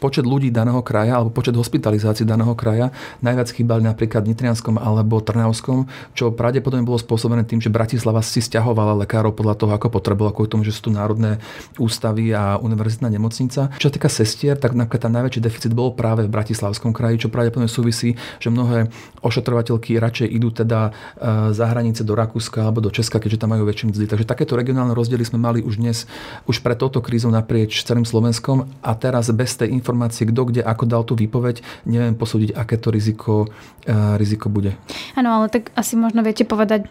počet 0.00 0.24
ľudí 0.24 0.48
daného 0.48 0.80
kraja 0.80 1.20
alebo 1.20 1.30
počet 1.30 1.52
hospitalizácií 1.54 2.24
daného 2.24 2.56
kraja 2.56 2.90
najviac 3.20 3.52
chýbali 3.52 3.84
napríklad 3.84 4.24
Nitrianskom 4.24 4.80
alebo 4.80 5.20
Trnavskom, 5.20 5.86
čo 6.16 6.32
pravdepodobne 6.32 6.82
bolo 6.82 6.96
spôsobené 6.96 7.44
tým, 7.44 7.60
že 7.60 7.68
Bratislava 7.68 8.24
si 8.24 8.40
stiahovala 8.40 8.96
lekárov 9.04 9.36
podľa 9.36 9.54
toho, 9.60 9.72
ako 9.76 9.92
potrebovala, 9.92 10.32
kvôli 10.34 10.50
tomu, 10.50 10.62
že 10.64 10.72
sú 10.72 10.88
tu 10.88 10.90
národné 10.90 11.38
ústavy 11.76 12.32
a 12.32 12.56
univerzitná 12.56 13.12
nemocnica. 13.12 13.68
Čo 13.76 13.86
sa 13.90 13.94
týka 13.94 14.08
sestier, 14.08 14.56
tak 14.56 14.72
napríklad 14.72 15.06
tá 15.06 15.10
najväčší 15.12 15.40
deficit 15.44 15.72
bol 15.76 15.92
práve 15.92 16.24
v 16.24 16.32
Bratislavskom 16.32 16.96
kraji, 16.96 17.26
čo 17.26 17.32
pravdepodobne 17.32 17.68
súvisí, 17.68 18.16
že 18.40 18.48
mnohé 18.48 18.88
ošetrovateľky 19.20 20.00
radšej 20.00 20.28
idú 20.32 20.48
teda 20.48 20.90
e, 20.90 21.52
za 21.52 21.66
hranice 21.68 22.02
do 22.02 22.16
Rakúska 22.16 22.64
alebo 22.64 22.80
do 22.80 22.88
Česka, 22.88 23.20
keďže 23.20 23.44
tam 23.44 23.52
majú 23.52 23.68
väčšie 23.68 23.92
mzdy. 23.92 24.04
Takže 24.08 24.26
takéto 24.28 24.56
regionálne 24.56 24.96
rozdiely 24.96 25.24
sme 25.26 25.38
mali 25.40 25.60
už 25.60 25.76
dnes, 25.76 26.08
už 26.48 26.64
pred 26.64 26.80
touto 26.80 27.04
krízou 27.04 27.28
naprieč 27.28 27.84
celým 27.84 28.08
Slovenskom 28.08 28.64
a 28.80 28.92
teraz 28.96 29.28
bez 29.34 29.56
tej 29.60 29.72
informácie, 29.90 30.30
kto 30.30 30.46
kde 30.46 30.62
ako 30.62 30.84
dal 30.86 31.02
tú 31.02 31.18
výpoveď, 31.18 31.66
neviem 31.90 32.14
posúdiť, 32.14 32.54
aké 32.54 32.78
to 32.78 32.94
riziko, 32.94 33.50
uh, 33.90 34.14
riziko 34.14 34.46
bude. 34.46 34.78
Áno, 35.18 35.42
ale 35.42 35.50
tak 35.50 35.74
asi 35.74 35.98
možno 35.98 36.22
viete 36.22 36.46
povedať 36.46 36.86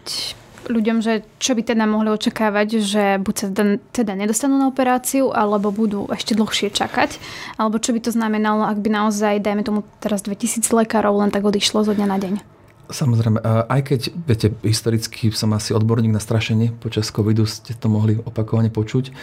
ľuďom, 0.68 1.00
že 1.00 1.24
čo 1.40 1.56
by 1.56 1.64
teda 1.64 1.88
mohli 1.88 2.12
očakávať, 2.12 2.68
že 2.84 3.04
buď 3.16 3.34
sa 3.34 3.48
teda 3.96 4.12
nedostanú 4.12 4.60
na 4.60 4.68
operáciu, 4.68 5.32
alebo 5.32 5.72
budú 5.72 6.04
ešte 6.12 6.36
dlhšie 6.36 6.68
čakať, 6.68 7.16
alebo 7.56 7.80
čo 7.80 7.96
by 7.96 8.04
to 8.04 8.12
znamenalo, 8.12 8.68
ak 8.68 8.76
by 8.76 8.92
naozaj, 8.92 9.40
dajme 9.40 9.64
tomu 9.64 9.80
teraz 10.04 10.20
2000 10.20 10.68
lekárov 10.68 11.16
len 11.16 11.32
tak 11.32 11.48
odišlo 11.48 11.88
zo 11.88 11.96
dňa 11.96 12.06
na 12.06 12.18
deň. 12.20 12.59
Samozrejme, 12.90 13.38
aj 13.70 13.80
keď, 13.86 14.00
viete, 14.26 14.46
historicky 14.66 15.30
som 15.30 15.54
asi 15.54 15.70
odborník 15.70 16.10
na 16.10 16.18
strašenie, 16.18 16.74
počas 16.74 17.14
covidu 17.14 17.46
ste 17.46 17.78
to 17.78 17.86
mohli 17.86 18.18
opakovane 18.18 18.66
počuť. 18.66 19.14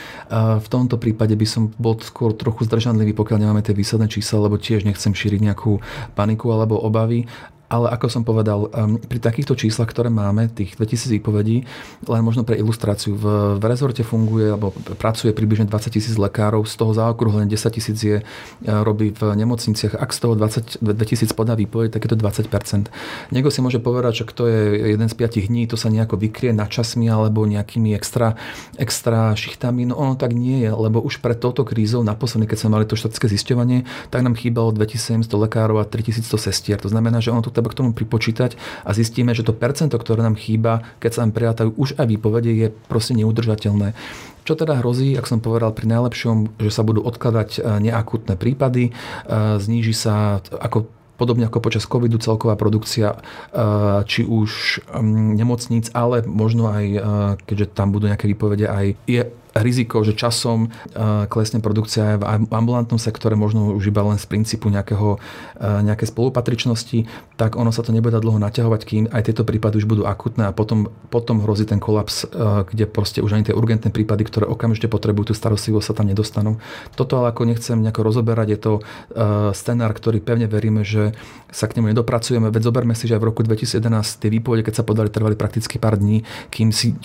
V 0.63 0.67
tomto 0.71 0.95
prípade 0.95 1.35
by 1.35 1.43
som 1.43 1.75
bol 1.75 1.99
skôr 1.99 2.31
trochu 2.31 2.63
zdržanlivý, 2.63 3.11
pokiaľ 3.11 3.43
nemáme 3.43 3.59
tie 3.59 3.75
výsledné 3.75 4.07
čísla, 4.07 4.47
lebo 4.47 4.55
tiež 4.55 4.87
nechcem 4.87 5.11
šíriť 5.11 5.51
nejakú 5.51 5.83
paniku 6.15 6.55
alebo 6.55 6.79
obavy 6.79 7.27
ale 7.67 7.91
ako 7.91 8.07
som 8.07 8.23
povedal, 8.23 8.71
pri 9.07 9.19
takýchto 9.19 9.55
číslach, 9.59 9.91
ktoré 9.91 10.07
máme, 10.07 10.47
tých 10.47 10.79
2000 10.79 11.19
výpovedí, 11.19 11.67
len 12.07 12.21
možno 12.23 12.47
pre 12.47 12.55
ilustráciu, 12.55 13.19
v, 13.19 13.57
v 13.59 13.63
rezorte 13.67 14.07
funguje 14.07 14.51
alebo 14.55 14.71
pracuje 14.95 15.35
približne 15.35 15.67
20 15.67 15.91
tisíc 15.91 16.15
lekárov, 16.15 16.63
z 16.63 16.75
toho 16.79 16.95
zaokrúhlene 16.95 17.51
10 17.51 17.75
tisíc 17.75 17.97
je 17.99 18.23
robí 18.63 19.11
v 19.11 19.21
nemocniciach. 19.35 19.99
Ak 19.99 20.15
z 20.15 20.19
toho 20.23 20.33
20, 20.39 20.79
2000 20.79 21.27
podá 21.35 21.59
výpoveď, 21.59 21.91
tak 21.91 22.07
je 22.07 22.09
to 22.15 22.17
20%. 22.17 22.87
Niekto 23.35 23.49
si 23.51 23.59
môže 23.59 23.83
povedať, 23.83 24.23
že 24.23 24.27
kto 24.31 24.43
je 24.47 24.61
jeden 24.95 25.07
z 25.11 25.15
piatich 25.15 25.51
dní, 25.51 25.67
to 25.67 25.75
sa 25.75 25.91
nejako 25.91 26.15
vykrie 26.15 26.55
časmi 26.67 27.07
alebo 27.07 27.47
nejakými 27.47 27.95
extra, 27.95 28.35
extra 28.75 29.35
šichtami. 29.35 29.87
No 29.87 29.99
ono 29.99 30.15
tak 30.15 30.35
nie 30.35 30.63
je, 30.63 30.71
lebo 30.71 30.99
už 31.03 31.19
pred 31.19 31.39
touto 31.39 31.63
krízou 31.63 32.03
naposledy, 32.03 32.47
keď 32.47 32.57
sme 32.63 32.69
mali 32.79 32.85
to 32.87 32.99
štatické 32.99 33.27
zisťovanie, 33.27 33.87
tak 34.11 34.23
nám 34.23 34.35
chýbalo 34.35 34.71
2700 34.71 35.27
lekárov 35.27 35.79
a 35.81 35.85
3100 35.87 36.27
sestier. 36.37 36.77
To 36.79 36.91
znamená, 36.91 37.23
že 37.23 37.31
ono 37.31 37.41
tu 37.41 37.51
treba 37.57 37.73
k 37.73 37.81
tomu 37.81 37.97
pripočítať 37.97 38.53
a 38.85 38.93
zistíme, 38.93 39.33
že 39.33 39.41
to 39.41 39.57
percento, 39.57 39.97
ktoré 39.97 40.21
nám 40.21 40.37
chýba, 40.37 40.85
keď 41.01 41.09
sa 41.09 41.21
nám 41.25 41.33
priatajú 41.33 41.73
už 41.73 41.97
aj 41.97 42.05
výpovede, 42.05 42.53
je 42.53 42.67
proste 42.85 43.17
neudržateľné. 43.17 43.97
Čo 44.45 44.53
teda 44.53 44.77
hrozí, 44.77 45.17
ak 45.17 45.25
som 45.25 45.41
povedal, 45.41 45.73
pri 45.73 45.89
najlepšom, 45.89 46.61
že 46.61 46.69
sa 46.71 46.85
budú 46.85 47.03
odkladať 47.03 47.49
e, 47.57 47.59
neakutné 47.89 48.39
prípady, 48.39 48.83
e, 48.87 48.91
zníži 49.59 49.91
sa 49.91 50.39
ako 50.53 50.87
podobne 51.17 51.49
ako 51.49 51.65
počas 51.65 51.89
covidu 51.89 52.21
celková 52.21 52.53
produkcia 52.53 53.17
e, 53.17 53.19
či 54.05 54.21
už 54.23 54.79
nemocníc, 55.35 55.89
ale 55.91 56.21
možno 56.23 56.69
aj, 56.69 56.85
keďže 57.43 57.73
tam 57.73 57.89
budú 57.89 58.07
nejaké 58.07 58.29
výpovede, 58.29 58.69
aj 58.69 58.85
je 59.09 59.25
riziko, 59.61 60.01
že 60.01 60.17
časom 60.17 60.67
e, 60.67 61.27
klesne 61.27 61.59
produkcia 61.59 62.17
aj 62.17 62.47
v 62.47 62.53
ambulantnom 62.53 63.01
sektore, 63.01 63.37
možno 63.37 63.73
už 63.75 63.89
iba 63.89 64.03
len 64.05 64.17
z 64.17 64.25
princípu 64.29 64.69
nejakého, 64.69 65.17
e, 65.57 65.67
nejaké 65.83 66.05
spolupatričnosti, 66.09 67.05
tak 67.37 67.55
ono 67.55 67.69
sa 67.73 67.81
to 67.85 67.93
nebude 67.93 68.13
dať 68.13 68.23
dlho 68.23 68.39
naťahovať, 68.41 68.81
kým 68.83 69.03
aj 69.09 69.21
tieto 69.31 69.43
prípady 69.43 69.81
už 69.81 69.87
budú 69.89 70.03
akutné 70.05 70.49
a 70.49 70.55
potom, 70.55 70.89
potom 71.09 71.41
hrozí 71.43 71.65
ten 71.65 71.81
kolaps, 71.81 72.25
e, 72.25 72.65
kde 72.67 72.85
proste 72.89 73.19
už 73.21 73.37
ani 73.37 73.43
tie 73.47 73.55
urgentné 73.55 73.93
prípady, 73.93 74.25
ktoré 74.25 74.45
okamžite 74.49 74.89
potrebujú 74.89 75.31
tú 75.31 75.35
starostlivosť, 75.35 75.85
sa 75.85 75.95
tam 75.97 76.09
nedostanú. 76.09 76.59
Toto 76.95 77.21
ale 77.21 77.31
ako 77.31 77.47
nechcem 77.47 77.77
nejako 77.79 78.01
rozoberať, 78.07 78.47
je 78.49 78.59
to 78.59 78.73
scenár, 79.53 79.91
ktorý 79.93 80.19
pevne 80.19 80.47
veríme, 80.49 80.81
že 80.83 81.15
sa 81.51 81.67
k 81.67 81.79
nemu 81.79 81.95
nedopracujeme. 81.95 82.51
Veď 82.51 82.69
zoberme 82.69 82.93
si, 82.93 83.07
že 83.07 83.15
aj 83.15 83.21
v 83.23 83.27
roku 83.31 83.41
2011 83.43 84.21
tie 84.21 84.29
výpovede, 84.31 84.67
keď 84.67 84.81
sa 84.81 84.83
podali, 84.83 85.07
trvali 85.07 85.35
prakticky 85.39 85.79
pár 85.79 85.95
dní, 85.95 86.27
kým 86.51 86.75
si 86.75 86.95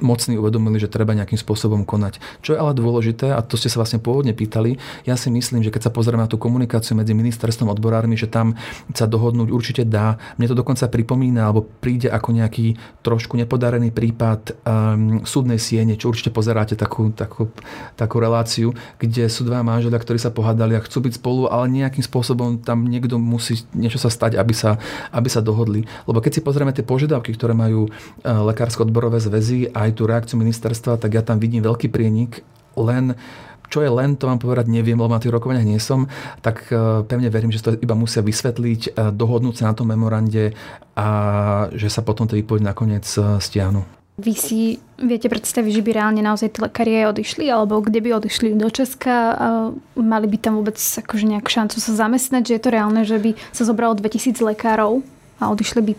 mocní 0.00 0.36
uvedomili, 0.36 0.80
že 0.80 0.90
treba 0.90 1.16
nejakým 1.16 1.38
spôsobom 1.38 1.84
konať. 1.86 2.20
Čo 2.44 2.56
je 2.56 2.58
ale 2.60 2.72
dôležité, 2.76 3.32
a 3.32 3.40
to 3.40 3.56
ste 3.56 3.72
sa 3.72 3.80
vlastne 3.80 4.02
pôvodne 4.02 4.36
pýtali, 4.36 4.76
ja 5.08 5.14
si 5.16 5.32
myslím, 5.32 5.64
že 5.64 5.72
keď 5.72 5.88
sa 5.88 5.94
pozrieme 5.94 6.24
na 6.24 6.30
tú 6.30 6.36
komunikáciu 6.36 6.96
medzi 6.96 7.16
ministerstvom 7.16 7.70
a 7.70 7.74
odborármi, 7.76 8.16
že 8.18 8.28
tam 8.28 8.56
sa 8.92 9.08
dohodnúť 9.08 9.48
určite 9.52 9.82
dá. 9.86 10.20
Mne 10.36 10.52
to 10.52 10.56
dokonca 10.56 10.88
pripomína, 10.90 11.48
alebo 11.48 11.64
príde 11.64 12.10
ako 12.12 12.36
nejaký 12.36 12.76
trošku 13.00 13.38
nepodarený 13.40 13.92
prípad 13.92 14.40
um, 14.66 15.22
súdnej 15.24 15.60
siene, 15.60 15.96
čo 15.96 16.12
určite 16.12 16.34
pozeráte 16.34 16.74
takú, 16.76 17.10
takú, 17.14 17.48
takú 17.96 18.16
reláciu, 18.20 18.76
kde 19.00 19.28
sú 19.30 19.46
dva 19.46 19.62
manželia, 19.62 19.96
ktorí 19.96 20.20
sa 20.20 20.34
pohádali 20.34 20.76
a 20.76 20.84
chcú 20.84 21.06
byť 21.08 21.22
spolu, 21.22 21.48
ale 21.48 21.72
nejakým 21.72 22.04
spôsobom 22.04 22.60
tam 22.60 22.84
niekto 22.84 23.16
musí 23.16 23.64
niečo 23.72 23.96
sa 23.96 24.12
stať, 24.12 24.36
aby 24.36 24.52
sa, 24.52 24.76
aby 25.14 25.28
sa 25.30 25.40
dohodli. 25.40 25.86
Lebo 26.04 26.20
keď 26.20 26.38
si 26.38 26.44
pozrieme 26.44 26.74
tie 26.74 26.84
požiadavky, 26.84 27.32
ktoré 27.32 27.56
majú 27.56 27.88
uh, 27.88 27.90
lekársko-odborové 28.52 29.22
zväzy 29.22 29.70
a 29.72 29.85
aj 29.86 29.92
tú 29.94 30.10
reakciu 30.10 30.36
ministerstva, 30.36 30.98
tak 30.98 31.14
ja 31.14 31.22
tam 31.22 31.38
vidím 31.38 31.62
veľký 31.62 31.88
prienik, 31.88 32.42
len 32.74 33.14
čo 33.66 33.82
je 33.82 33.90
len, 33.90 34.14
to 34.14 34.30
vám 34.30 34.38
povedať 34.38 34.70
neviem, 34.70 34.98
lebo 34.98 35.10
na 35.10 35.22
tých 35.22 35.34
rokovaniach 35.34 35.66
nie 35.66 35.82
som, 35.82 36.06
tak 36.42 36.70
e, 36.70 37.02
pevne 37.06 37.28
verím, 37.30 37.50
že 37.50 37.62
to 37.62 37.74
iba 37.74 37.98
musia 37.98 38.22
vysvetliť, 38.22 38.80
e, 38.94 39.10
dohodnúť 39.10 39.62
sa 39.62 39.70
na 39.70 39.74
tom 39.74 39.90
memorande 39.90 40.54
a 40.94 41.06
že 41.74 41.90
sa 41.90 42.02
potom 42.02 42.30
tie 42.30 42.38
výpoveď 42.42 42.62
nakoniec 42.62 43.06
e, 43.18 43.42
stiahnu. 43.42 43.82
Vy 44.16 44.32
si 44.32 44.60
viete 44.96 45.28
predstaviť, 45.28 45.72
že 45.76 45.84
by 45.84 45.90
reálne 45.92 46.22
naozaj 46.24 46.56
tí 46.56 46.58
lekári 46.64 47.04
aj 47.04 47.20
odišli, 47.20 47.52
alebo 47.52 47.84
kde 47.84 48.00
by 48.00 48.16
odišli 48.16 48.56
do 48.56 48.72
Česka 48.72 49.36
mali 49.92 50.24
by 50.24 50.40
tam 50.40 50.56
vôbec 50.56 50.80
akože 50.80 51.28
nejakú 51.28 51.52
šancu 51.52 51.76
sa 51.76 51.92
zamestnať, 52.08 52.48
že 52.48 52.54
je 52.56 52.62
to 52.64 52.72
reálne, 52.72 53.04
že 53.04 53.20
by 53.20 53.36
sa 53.52 53.68
zobralo 53.68 53.92
2000 53.92 54.40
lekárov 54.40 55.04
a 55.36 55.52
odišli 55.52 55.80
by 55.84 55.92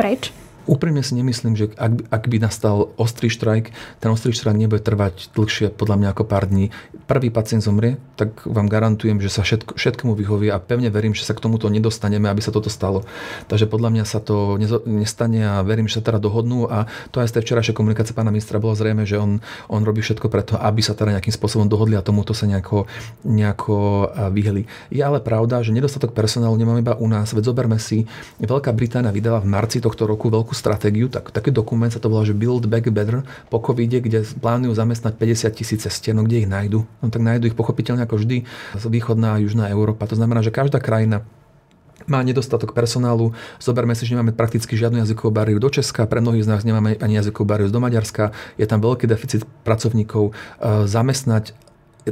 preč? 0.00 0.32
Úprimne 0.68 1.00
si 1.00 1.16
nemyslím, 1.16 1.56
že 1.56 1.72
ak, 1.80 2.12
ak 2.12 2.22
by 2.28 2.44
nastal 2.44 2.92
ostrý 3.00 3.32
štrajk, 3.32 3.72
ten 4.04 4.10
ostrý 4.12 4.36
štrajk 4.36 4.52
nebude 4.52 4.84
trvať 4.84 5.32
dlhšie 5.32 5.72
podľa 5.72 5.96
mňa 5.96 6.08
ako 6.12 6.24
pár 6.28 6.44
dní. 6.44 6.68
Prvý 7.08 7.32
pacient 7.32 7.64
zomrie, 7.64 7.96
tak 8.20 8.44
vám 8.44 8.68
garantujem, 8.68 9.16
že 9.16 9.32
sa 9.32 9.40
všetko, 9.40 9.80
všetkému 9.80 10.12
vyhovie 10.12 10.52
a 10.52 10.60
pevne 10.60 10.92
verím, 10.92 11.16
že 11.16 11.24
sa 11.24 11.32
k 11.32 11.40
tomuto 11.40 11.72
nedostaneme, 11.72 12.28
aby 12.28 12.44
sa 12.44 12.52
toto 12.52 12.68
stalo. 12.68 13.08
Takže 13.48 13.64
podľa 13.64 13.96
mňa 13.96 14.04
sa 14.04 14.20
to 14.20 14.60
nestane 14.84 15.40
a 15.40 15.64
verím, 15.64 15.88
že 15.88 16.04
sa 16.04 16.04
teda 16.04 16.20
dohodnú 16.20 16.68
a 16.68 16.84
to 17.08 17.24
aj 17.24 17.32
z 17.32 17.40
tej 17.40 17.42
včerajšej 17.48 17.72
komunikácie 17.72 18.12
pána 18.12 18.28
ministra 18.28 18.60
bolo 18.60 18.76
zrejme, 18.76 19.08
že 19.08 19.16
on, 19.16 19.40
on 19.72 19.80
robí 19.80 20.04
všetko 20.04 20.28
preto, 20.28 20.60
aby 20.60 20.84
sa 20.84 20.92
teda 20.92 21.16
nejakým 21.16 21.32
spôsobom 21.32 21.64
dohodli 21.64 21.96
a 21.96 22.04
tomuto 22.04 22.36
sa 22.36 22.44
nejako, 22.44 22.84
nejako 23.24 24.12
vyhli. 24.36 24.68
Je 24.92 25.00
ale 25.00 25.24
pravda, 25.24 25.64
že 25.64 25.72
nedostatok 25.72 26.12
personálu 26.12 26.60
nemáme 26.60 26.84
iba 26.84 26.92
u 27.00 27.08
nás. 27.08 27.32
Veď 27.32 27.56
zoberme 27.56 27.80
si, 27.80 28.04
Veľká 28.36 28.74
Británia 28.74 29.14
vydala 29.14 29.40
v 29.40 29.48
marci 29.48 29.78
tohto 29.78 30.04
roku 30.04 30.28
veľkú 30.28 30.57
stratégiu, 30.58 31.06
tak, 31.06 31.30
taký 31.30 31.54
dokument 31.54 31.88
sa 31.88 32.02
to 32.02 32.10
volá, 32.10 32.26
že 32.26 32.34
Build 32.34 32.66
Back 32.66 32.90
Better 32.90 33.22
po 33.46 33.62
covide, 33.62 34.02
kde 34.02 34.26
plánujú 34.26 34.74
zamestnať 34.74 35.14
50 35.14 35.54
tisíc 35.54 35.80
cestier, 35.86 36.18
no 36.18 36.26
kde 36.26 36.42
ich 36.42 36.50
nájdu? 36.50 36.82
No 36.98 37.06
tak 37.08 37.22
nájdu 37.22 37.46
ich 37.46 37.56
pochopiteľne 37.56 38.02
ako 38.04 38.18
vždy 38.18 38.42
z 38.74 38.84
východná 38.90 39.38
a 39.38 39.42
južná 39.42 39.70
Európa. 39.70 40.10
To 40.10 40.18
znamená, 40.18 40.42
že 40.42 40.50
každá 40.50 40.82
krajina 40.82 41.22
má 42.08 42.24
nedostatok 42.24 42.72
personálu. 42.72 43.36
Zoberme 43.60 43.92
si, 43.92 44.08
že 44.08 44.16
nemáme 44.16 44.32
prakticky 44.32 44.74
žiadnu 44.74 45.04
jazykovú 45.04 45.30
bariéru 45.30 45.60
do 45.60 45.70
Česka, 45.70 46.08
pre 46.08 46.24
mnohých 46.24 46.48
z 46.48 46.50
nás 46.50 46.62
nemáme 46.64 46.96
ani 46.98 47.20
jazykovú 47.20 47.44
bariéru 47.44 47.70
do 47.70 47.82
Maďarska, 47.84 48.32
je 48.56 48.64
tam 48.64 48.80
veľký 48.80 49.04
deficit 49.04 49.44
pracovníkov. 49.62 50.30
E, 50.30 50.32
zamestnať 50.88 51.52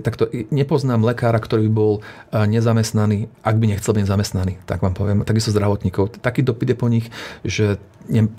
takto 0.01 0.29
nepoznám 0.53 1.03
lekára, 1.05 1.39
ktorý 1.39 1.69
by 1.69 1.73
bol 1.73 1.93
eh, 2.01 2.45
nezamestnaný, 2.47 3.29
ak 3.41 3.57
by 3.57 3.67
nechcel 3.77 3.93
byť 3.97 4.07
zamestnaný, 4.07 4.53
tak 4.65 4.81
vám 4.81 4.95
poviem. 4.97 5.23
Takisto 5.23 5.53
zdravotníkov. 5.53 6.19
Taký 6.21 6.45
dopyt 6.45 6.73
je 6.73 6.77
po 6.77 6.89
nich, 6.89 7.07
že 7.43 7.81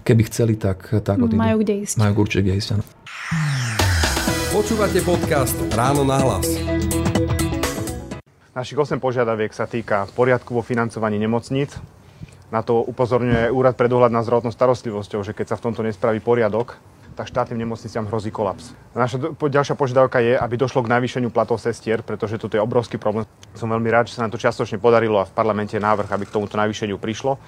keby 0.03 0.23
chceli, 0.31 0.55
tak, 0.55 0.89
tak 1.03 1.19
odídu. 1.19 1.39
Majú 1.39 1.63
kde 1.63 1.83
ísť. 1.83 1.95
Majú 1.99 2.11
určite 2.23 2.43
kde 2.47 2.53
ísť, 2.59 2.69
áno. 2.79 2.83
Počúvate 4.55 5.03
podcast 5.03 5.53
Ráno 5.75 6.07
na 6.07 6.17
hlas. 6.23 6.47
Našich 8.57 8.79
8 8.79 8.97
požiadaviek 8.97 9.53
sa 9.53 9.69
týka 9.69 10.09
poriadku 10.17 10.57
vo 10.57 10.65
financovaní 10.65 11.21
nemocníc. 11.21 11.77
Na 12.49 12.63
to 12.63 12.79
upozorňuje 12.79 13.51
Úrad 13.51 13.75
pre 13.75 13.91
dohľad 13.91 14.09
na 14.09 14.23
zdravotnou 14.23 14.55
starostlivosťou, 14.55 15.21
že 15.21 15.35
keď 15.35 15.53
sa 15.53 15.57
v 15.59 15.69
tomto 15.69 15.83
nespraví 15.83 16.23
poriadok, 16.23 16.79
tak 17.17 17.33
štátnym 17.33 17.57
nemocniciam 17.57 18.05
hrozí 18.05 18.29
kolaps. 18.29 18.77
Naša 18.93 19.33
ďalšia 19.33 19.73
požiadavka 19.73 20.21
je, 20.21 20.37
aby 20.37 20.53
došlo 20.53 20.85
k 20.85 20.93
navýšeniu 20.93 21.33
platov 21.33 21.57
sestier, 21.57 22.05
pretože 22.05 22.37
toto 22.37 22.53
je 22.53 22.61
obrovský 22.61 23.01
problém. 23.01 23.25
Som 23.57 23.73
veľmi 23.73 23.89
rád, 23.89 24.05
že 24.05 24.21
sa 24.21 24.29
nám 24.29 24.37
to 24.37 24.39
čiastočne 24.39 24.77
podarilo 24.77 25.17
a 25.17 25.25
v 25.25 25.33
parlamente 25.33 25.73
je 25.73 25.81
návrh, 25.81 26.13
aby 26.13 26.29
k 26.29 26.37
tomuto 26.37 26.61
navýšeniu 26.61 27.01
prišlo. 27.01 27.41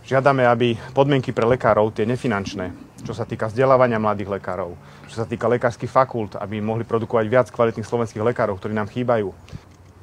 Žiadame, 0.00 0.48
aby 0.48 0.80
podmienky 0.96 1.36
pre 1.36 1.44
lekárov, 1.44 1.92
tie 1.92 2.08
nefinančné, 2.08 2.72
čo 3.04 3.12
sa 3.12 3.28
týka 3.28 3.52
vzdelávania 3.52 4.00
mladých 4.00 4.40
lekárov, 4.40 4.72
čo 5.04 5.20
sa 5.20 5.28
týka 5.28 5.44
lekárskych 5.44 5.92
fakult, 5.92 6.40
aby 6.40 6.64
mohli 6.64 6.88
produkovať 6.88 7.26
viac 7.28 7.46
kvalitných 7.52 7.84
slovenských 7.84 8.24
lekárov, 8.24 8.56
ktorí 8.56 8.72
nám 8.72 8.88
chýbajú, 8.88 9.28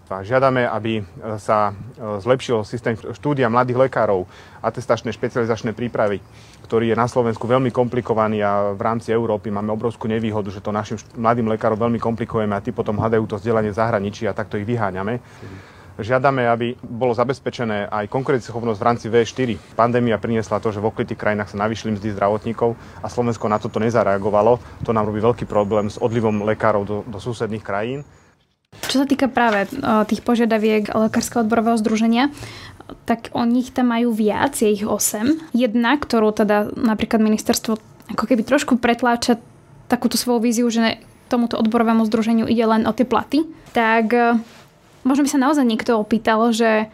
Žiadame, 0.07 0.63
aby 0.63 0.99
e, 0.99 1.03
sa 1.35 1.71
e, 1.71 2.21
zlepšil 2.23 2.63
systém 2.63 2.95
štúdia 2.95 3.51
mladých 3.51 3.87
lekárov, 3.87 4.23
atestačné 4.63 5.11
špecializačné 5.11 5.75
prípravy, 5.75 6.23
ktorý 6.63 6.91
je 6.91 6.95
na 6.95 7.11
Slovensku 7.11 7.43
veľmi 7.43 7.75
komplikovaný 7.75 8.39
a 8.39 8.71
v 8.71 8.81
rámci 8.81 9.11
Európy 9.11 9.51
máme 9.51 9.75
obrovskú 9.75 10.07
nevýhodu, 10.07 10.47
že 10.47 10.63
to 10.63 10.71
našim 10.71 10.95
mladým 11.19 11.51
lekárom 11.51 11.75
veľmi 11.75 11.99
komplikujeme 11.99 12.55
a 12.55 12.63
tí 12.63 12.71
potom 12.71 12.95
hľadajú 12.95 13.23
to 13.27 13.35
vzdelanie 13.35 13.75
v 13.75 13.79
zahraničí 13.79 14.23
a 14.25 14.37
takto 14.37 14.55
ich 14.55 14.63
vyháňame. 14.63 15.19
Žiadame, 15.97 16.45
aby 16.45 16.77
bolo 16.77 17.09
zabezpečené 17.17 17.89
aj 17.89 18.05
konkurencieschopnosť 18.13 18.77
v 18.77 18.85
rámci 18.85 19.05
V4. 19.09 19.73
Pandémia 19.73 20.21
priniesla 20.21 20.61
to, 20.61 20.69
že 20.69 20.77
v 20.77 20.93
okolitých 20.93 21.17
krajinách 21.17 21.49
sa 21.49 21.57
navýšili 21.57 21.97
mzdy 21.97 22.13
zdravotníkov 22.13 22.77
a 23.01 23.09
Slovensko 23.09 23.49
na 23.49 23.57
toto 23.57 23.81
nezareagovalo. 23.81 24.61
To 24.85 24.93
nám 24.93 25.09
robí 25.09 25.17
veľký 25.25 25.49
problém 25.49 25.89
s 25.89 25.97
odlivom 25.97 26.45
lekárov 26.45 26.85
do, 26.85 26.97
do 27.01 27.17
susedných 27.17 27.65
krajín. 27.65 28.05
Čo 28.87 29.03
sa 29.03 29.07
týka 29.07 29.27
práve 29.27 29.67
tých 30.07 30.23
požiadaviek 30.23 30.95
Lekárskeho 30.95 31.43
odborového 31.43 31.75
združenia, 31.75 32.31
tak 33.03 33.29
oni 33.35 33.67
ich 33.67 33.75
tam 33.75 33.91
majú 33.91 34.15
viac, 34.15 34.55
je 34.63 34.71
ich 34.71 34.87
8. 34.87 35.51
Jedna, 35.51 35.99
ktorú 35.99 36.31
teda 36.31 36.71
napríklad 36.71 37.19
ministerstvo 37.19 37.77
ako 38.15 38.23
keby 38.23 38.47
trošku 38.47 38.79
pretláča 38.79 39.43
takúto 39.91 40.15
svoju 40.15 40.39
víziu, 40.39 40.67
že 40.71 41.03
tomuto 41.27 41.59
odborovému 41.59 42.07
združeniu 42.07 42.47
ide 42.47 42.63
len 42.63 42.87
o 42.87 42.95
tie 42.95 43.03
platy, 43.03 43.43
tak 43.75 44.15
možno 45.03 45.27
by 45.27 45.29
sa 45.29 45.43
naozaj 45.43 45.67
niekto 45.67 45.99
opýtal, 45.99 46.55
že 46.55 46.87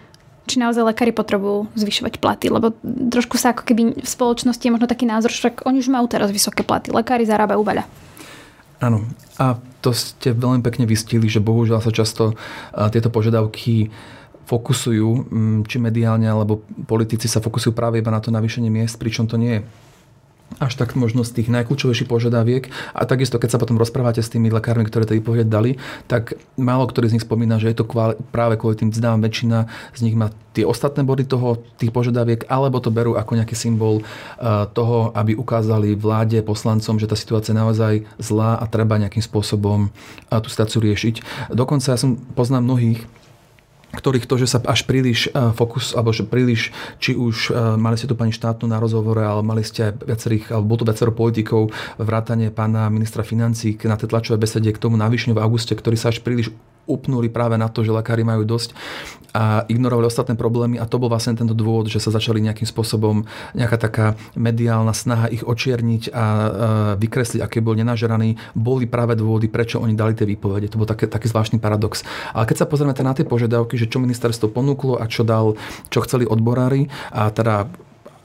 či 0.50 0.58
naozaj 0.58 0.90
lekári 0.90 1.14
potrebujú 1.14 1.70
zvyšovať 1.78 2.18
platy, 2.18 2.50
lebo 2.50 2.74
trošku 2.84 3.38
sa 3.38 3.54
ako 3.54 3.64
keby 3.70 4.02
v 4.02 4.10
spoločnosti 4.10 4.66
je 4.66 4.74
možno 4.74 4.90
taký 4.90 5.06
názor, 5.06 5.30
že 5.30 5.54
oni 5.64 5.80
už 5.80 5.94
majú 5.94 6.10
teraz 6.10 6.34
vysoké 6.34 6.66
platy, 6.66 6.90
lekári 6.90 7.24
zarábajú 7.24 7.62
veľa. 7.62 7.86
Áno. 8.82 9.08
A 9.40 9.56
to 9.84 9.92
ste 9.92 10.32
veľmi 10.32 10.64
pekne 10.64 10.88
vystihli, 10.88 11.28
že 11.28 11.44
bohužiaľ 11.44 11.84
sa 11.84 11.92
často 11.92 12.40
tieto 12.96 13.12
požiadavky 13.12 13.92
fokusujú, 14.48 15.10
či 15.68 15.76
mediálne 15.80 16.28
alebo 16.28 16.64
politici 16.88 17.28
sa 17.28 17.44
fokusujú 17.44 17.76
práve 17.76 18.00
iba 18.00 18.12
na 18.12 18.24
to 18.24 18.32
navýšenie 18.32 18.72
miest, 18.72 18.96
pričom 19.00 19.28
to 19.28 19.36
nie 19.36 19.60
je 19.60 19.62
až 20.60 20.74
tak 20.78 20.94
možno 20.94 21.26
z 21.26 21.42
tých 21.42 21.50
najkľúčovejších 21.54 22.10
požiadaviek. 22.10 22.70
A 22.94 23.06
takisto, 23.06 23.38
keď 23.42 23.58
sa 23.58 23.62
potom 23.62 23.80
rozprávate 23.80 24.22
s 24.22 24.30
tými 24.30 24.50
lekármi, 24.54 24.86
ktoré 24.86 25.08
tej 25.08 25.22
výpoveď 25.22 25.48
dali, 25.48 25.82
tak 26.06 26.38
málo 26.60 26.86
ktorý 26.86 27.10
z 27.10 27.16
nich 27.18 27.26
spomína, 27.26 27.58
že 27.58 27.72
je 27.72 27.78
to 27.82 27.90
kvál, 27.90 28.18
práve 28.34 28.60
kvôli 28.60 28.78
tým 28.78 28.94
zdám 28.94 29.24
väčšina 29.24 29.66
z 29.94 30.00
nich 30.06 30.18
má 30.18 30.34
tie 30.54 30.66
ostatné 30.70 31.02
body 31.02 31.26
toho, 31.26 31.58
tých 31.82 31.90
požiadaviek, 31.90 32.46
alebo 32.46 32.78
to 32.78 32.94
berú 32.94 33.18
ako 33.18 33.42
nejaký 33.42 33.58
symbol 33.58 34.06
uh, 34.06 34.70
toho, 34.70 35.10
aby 35.18 35.34
ukázali 35.34 35.98
vláde, 35.98 36.38
poslancom, 36.46 37.02
že 37.02 37.10
tá 37.10 37.18
situácia 37.18 37.58
je 37.58 37.60
naozaj 37.60 37.94
zlá 38.22 38.62
a 38.62 38.66
treba 38.70 39.02
nejakým 39.02 39.26
spôsobom 39.26 39.90
uh, 39.90 40.38
tú 40.38 40.48
situáciu 40.54 40.86
riešiť. 40.86 41.16
Dokonca 41.50 41.94
ja 41.94 41.98
som 41.98 42.22
poznám 42.38 42.70
mnohých, 42.70 43.02
ktorých 43.94 44.26
to, 44.26 44.36
že 44.42 44.50
sa 44.50 44.60
až 44.66 44.90
príliš 44.90 45.30
e, 45.30 45.54
fokus, 45.54 45.94
alebo 45.94 46.10
že 46.10 46.26
príliš, 46.26 46.74
či 46.98 47.14
už 47.14 47.54
e, 47.54 47.78
mali 47.78 47.96
ste 47.96 48.10
tu 48.10 48.18
pani 48.18 48.34
štátnu 48.34 48.66
na 48.66 48.82
rozhovore, 48.82 49.22
ale 49.22 49.46
mali 49.46 49.62
ste 49.62 49.94
aj 49.94 50.02
viacerých, 50.02 50.44
alebo 50.50 50.66
bolo 50.74 50.80
to 50.82 50.90
viacero 50.90 51.12
politikov, 51.14 51.70
vrátane 52.02 52.50
pána 52.50 52.90
ministra 52.90 53.22
financí 53.22 53.78
na 53.86 53.94
tej 53.94 54.10
tlačovej 54.10 54.42
besede 54.42 54.74
k 54.74 54.82
tomu 54.82 54.98
navýšeniu 54.98 55.38
v 55.38 55.44
auguste, 55.46 55.78
ktorý 55.78 55.96
sa 55.96 56.10
až 56.10 56.26
príliš 56.26 56.50
upnuli 56.86 57.32
práve 57.32 57.56
na 57.56 57.72
to, 57.72 57.82
že 57.86 57.96
lekári 57.96 58.28
majú 58.28 58.44
dosť 58.44 58.76
a 59.34 59.66
ignorovali 59.66 60.06
ostatné 60.06 60.38
problémy 60.38 60.78
a 60.78 60.86
to 60.86 61.02
bol 61.02 61.10
vlastne 61.10 61.34
tento 61.34 61.58
dôvod, 61.58 61.90
že 61.90 61.98
sa 61.98 62.14
začali 62.14 62.38
nejakým 62.38 62.70
spôsobom 62.70 63.26
nejaká 63.58 63.78
taká 63.82 64.06
mediálna 64.38 64.94
snaha 64.94 65.26
ich 65.34 65.42
očierniť 65.42 66.14
a 66.14 66.26
vykresliť, 67.02 67.42
aký 67.42 67.58
bol 67.66 67.74
nenažeraný, 67.74 68.38
boli 68.54 68.86
práve 68.86 69.18
dôvody, 69.18 69.50
prečo 69.50 69.82
oni 69.82 69.98
dali 69.98 70.14
tie 70.14 70.30
výpovede. 70.30 70.70
To 70.70 70.78
bol 70.78 70.86
taký, 70.86 71.10
taký 71.10 71.34
zvláštny 71.34 71.58
paradox. 71.58 72.06
Ale 72.30 72.46
keď 72.46 72.62
sa 72.62 72.70
pozrieme 72.70 72.94
na 72.94 73.18
tie 73.18 73.26
požiadavky, 73.26 73.74
že 73.74 73.90
čo 73.90 73.98
ministerstvo 73.98 74.54
ponúklo 74.54 75.02
a 75.02 75.10
čo 75.10 75.26
dal, 75.26 75.58
čo 75.90 76.06
chceli 76.06 76.30
odborári 76.30 76.94
a 77.10 77.34
teda 77.34 77.74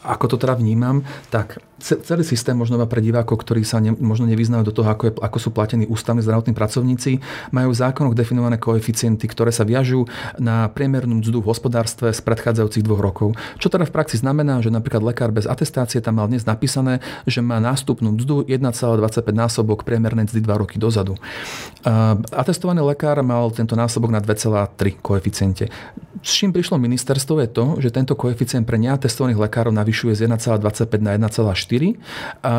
ako 0.03 0.25
to 0.35 0.37
teda 0.39 0.55
vnímam, 0.55 1.03
tak 1.29 1.59
celý 1.79 2.27
systém 2.27 2.59
možno 2.59 2.79
pre 2.91 2.99
divákov, 2.99 3.47
ktorí 3.47 3.63
sa 3.63 3.79
ne, 3.79 3.95
možno 3.95 4.27
nevyznajú 4.27 4.67
do 4.67 4.75
toho, 4.75 4.91
ako, 4.91 5.03
je, 5.09 5.13
ako 5.15 5.39
sú 5.39 5.49
platení 5.55 5.87
ústavní 5.87 6.23
zdravotní 6.27 6.51
pracovníci, 6.51 7.23
majú 7.55 7.71
v 7.71 7.79
zákonoch 7.79 8.19
definované 8.19 8.59
koeficienty, 8.59 9.31
ktoré 9.31 9.55
sa 9.55 9.63
viažú 9.63 10.11
na 10.43 10.67
priemernú 10.67 11.23
mzdu 11.23 11.39
v 11.39 11.51
hospodárstve 11.51 12.11
z 12.11 12.21
predchádzajúcich 12.23 12.83
dvoch 12.83 13.03
rokov. 13.03 13.29
Čo 13.63 13.71
teda 13.71 13.87
v 13.87 13.95
praxi 13.95 14.19
znamená, 14.19 14.59
že 14.59 14.75
napríklad 14.75 15.07
lekár 15.07 15.31
bez 15.31 15.47
atestácie 15.47 16.03
tam 16.03 16.19
mal 16.19 16.27
dnes 16.27 16.43
napísané, 16.43 16.99
že 17.31 17.39
má 17.39 17.63
nástupnú 17.63 18.11
mzdu 18.19 18.43
1,25 18.51 19.23
násobok 19.31 19.87
priemernej 19.87 20.27
mzdy 20.27 20.43
2 20.43 20.63
roky 20.63 20.77
dozadu. 20.83 21.15
Atestovaný 22.35 22.83
lekár 22.83 23.23
mal 23.23 23.55
tento 23.55 23.79
násobok 23.79 24.11
na 24.11 24.19
2,3 24.19 24.99
koeficiente. 24.99 25.71
S 26.23 26.43
čím 26.43 26.51
prišlo 26.51 26.79
ministerstvo 26.83 27.39
je 27.45 27.49
to, 27.49 27.65
že 27.79 27.95
tento 27.95 28.19
koeficient 28.19 28.67
pre 28.67 28.81
neatestovaných 28.81 29.39
lekárov 29.39 29.71
navyšuje 29.71 30.19
z 30.19 30.21
1,25 30.27 30.99
na 30.99 31.15
1,4 31.15 31.55
a 32.43 32.53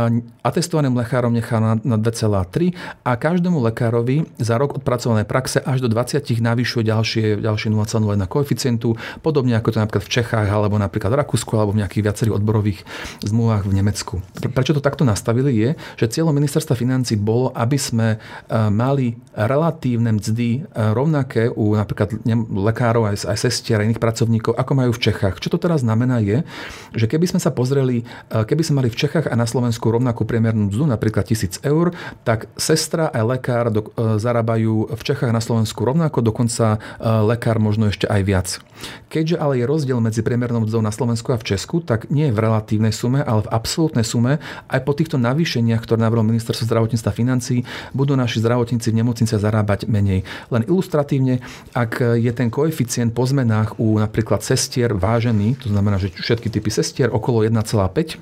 atestovaným 0.45 0.95
lekárom 0.95 1.35
nechá 1.35 1.59
na, 1.59 1.75
na 1.83 1.97
2,3 1.99 2.73
a 3.03 3.11
každému 3.19 3.59
lekárovi 3.71 4.29
za 4.39 4.55
rok 4.55 4.79
odpracovanej 4.79 5.27
praxe 5.27 5.59
až 5.59 5.83
do 5.83 5.89
20 5.91 6.23
navyšuje 6.39 6.83
ďalšie, 6.87 7.25
ďalšie 7.43 7.67
0,01 7.73 8.29
koeficientu, 8.31 8.95
podobne 9.19 9.57
ako 9.59 9.75
to 9.75 9.77
napríklad 9.83 10.03
v 10.05 10.11
Čechách 10.11 10.47
alebo 10.47 10.79
napríklad 10.79 11.11
v 11.11 11.19
Rakúsku 11.25 11.53
alebo 11.59 11.75
v 11.75 11.83
nejakých 11.83 12.05
viacerých 12.05 12.37
odborových 12.39 12.79
zmluvách 13.25 13.67
v 13.67 13.73
Nemecku. 13.75 14.13
Prečo 14.39 14.71
to 14.77 14.81
takto 14.81 15.03
nastavili 15.03 15.51
je, 15.57 15.69
že 15.99 16.11
cieľom 16.19 16.31
ministerstva 16.31 16.77
financí 16.79 17.19
bolo, 17.19 17.51
aby 17.51 17.75
sme 17.75 18.07
e, 18.15 18.17
mali 18.71 19.19
relatívne 19.35 20.15
mzdy 20.15 20.49
e, 20.55 20.59
rovnaké 20.95 21.51
u 21.51 21.75
napríklad 21.75 22.23
lekárov 22.49 23.09
aj, 23.11 23.27
aj 23.27 23.48
sestier 23.49 23.81
a 23.81 23.83
iných 23.83 23.97
pracovníkov, 23.97 24.53
ako 24.53 24.71
majú 24.77 24.91
v 24.93 25.09
Čechách. 25.09 25.41
Čo 25.41 25.57
to 25.57 25.57
teraz 25.57 25.81
znamená 25.81 26.21
je, 26.21 26.45
že 26.93 27.09
keby 27.09 27.25
sme 27.25 27.41
sa 27.41 27.49
pozreli, 27.49 28.05
e, 28.29 28.45
keby 28.45 28.61
sme 28.61 28.85
mali 28.85 28.93
v 28.93 28.99
Čechách 29.01 29.25
a 29.25 29.33
na 29.33 29.49
Slovensku 29.49 29.89
rovnakú 29.89 30.29
priemernú 30.29 30.69
mzdu, 30.69 30.85
napríklad 30.85 31.25
1000 31.25 31.65
eur, 31.65 31.97
tak 32.21 32.45
sestra 32.53 33.09
a 33.09 33.25
lekár 33.25 33.73
do, 33.73 33.89
e, 33.97 34.21
zarábajú 34.21 34.93
v 34.93 35.01
Čechách 35.01 35.33
a 35.33 35.35
na 35.35 35.41
Slovensku 35.41 35.81
rovnako, 35.81 36.21
dokonca 36.21 36.77
e, 36.77 37.09
lekár 37.25 37.57
možno 37.57 37.89
ešte 37.89 38.05
aj 38.05 38.21
viac. 38.21 38.47
Keďže 39.09 39.41
ale 39.41 39.59
je 39.59 39.65
rozdiel 39.65 39.99
medzi 39.99 40.21
priemernou 40.21 40.63
mzdou 40.63 40.79
na 40.79 40.93
Slovensku 40.93 41.33
a 41.33 41.41
v 41.41 41.47
Česku, 41.55 41.81
tak 41.81 42.07
nie 42.13 42.29
v 42.29 42.39
relatívnej 42.39 42.93
sume, 42.93 43.25
ale 43.25 43.43
v 43.43 43.51
absolútnej 43.51 44.05
sume 44.05 44.37
aj 44.69 44.79
po 44.85 44.93
týchto 44.93 45.17
navýšeniach, 45.17 45.83
ktoré 45.83 45.99
navrhol 45.99 46.23
ministerstvo 46.29 46.69
zdravotníctva 46.69 47.11
financí, 47.11 47.65
budú 47.91 48.13
naši 48.13 48.39
zdravotníci 48.39 48.93
v 48.93 48.99
nemocniciach 49.03 49.41
zarábať 49.41 49.89
menej. 49.89 50.23
Len 50.53 50.61
ilustratívne, 50.69 51.41
ak 51.73 52.21
je 52.21 52.31
ten 52.31 52.47
koeficient 52.53 53.11
po 53.11 53.25
zmenách 53.39 53.79
u 53.79 53.95
napríklad 53.95 54.43
sestier 54.43 54.91
vážený, 54.91 55.63
to 55.63 55.71
znamená, 55.71 55.95
že 55.95 56.11
všetky 56.11 56.51
typy 56.51 56.67
sestier 56.67 57.07
okolo 57.07 57.47
1,5, 57.47 58.19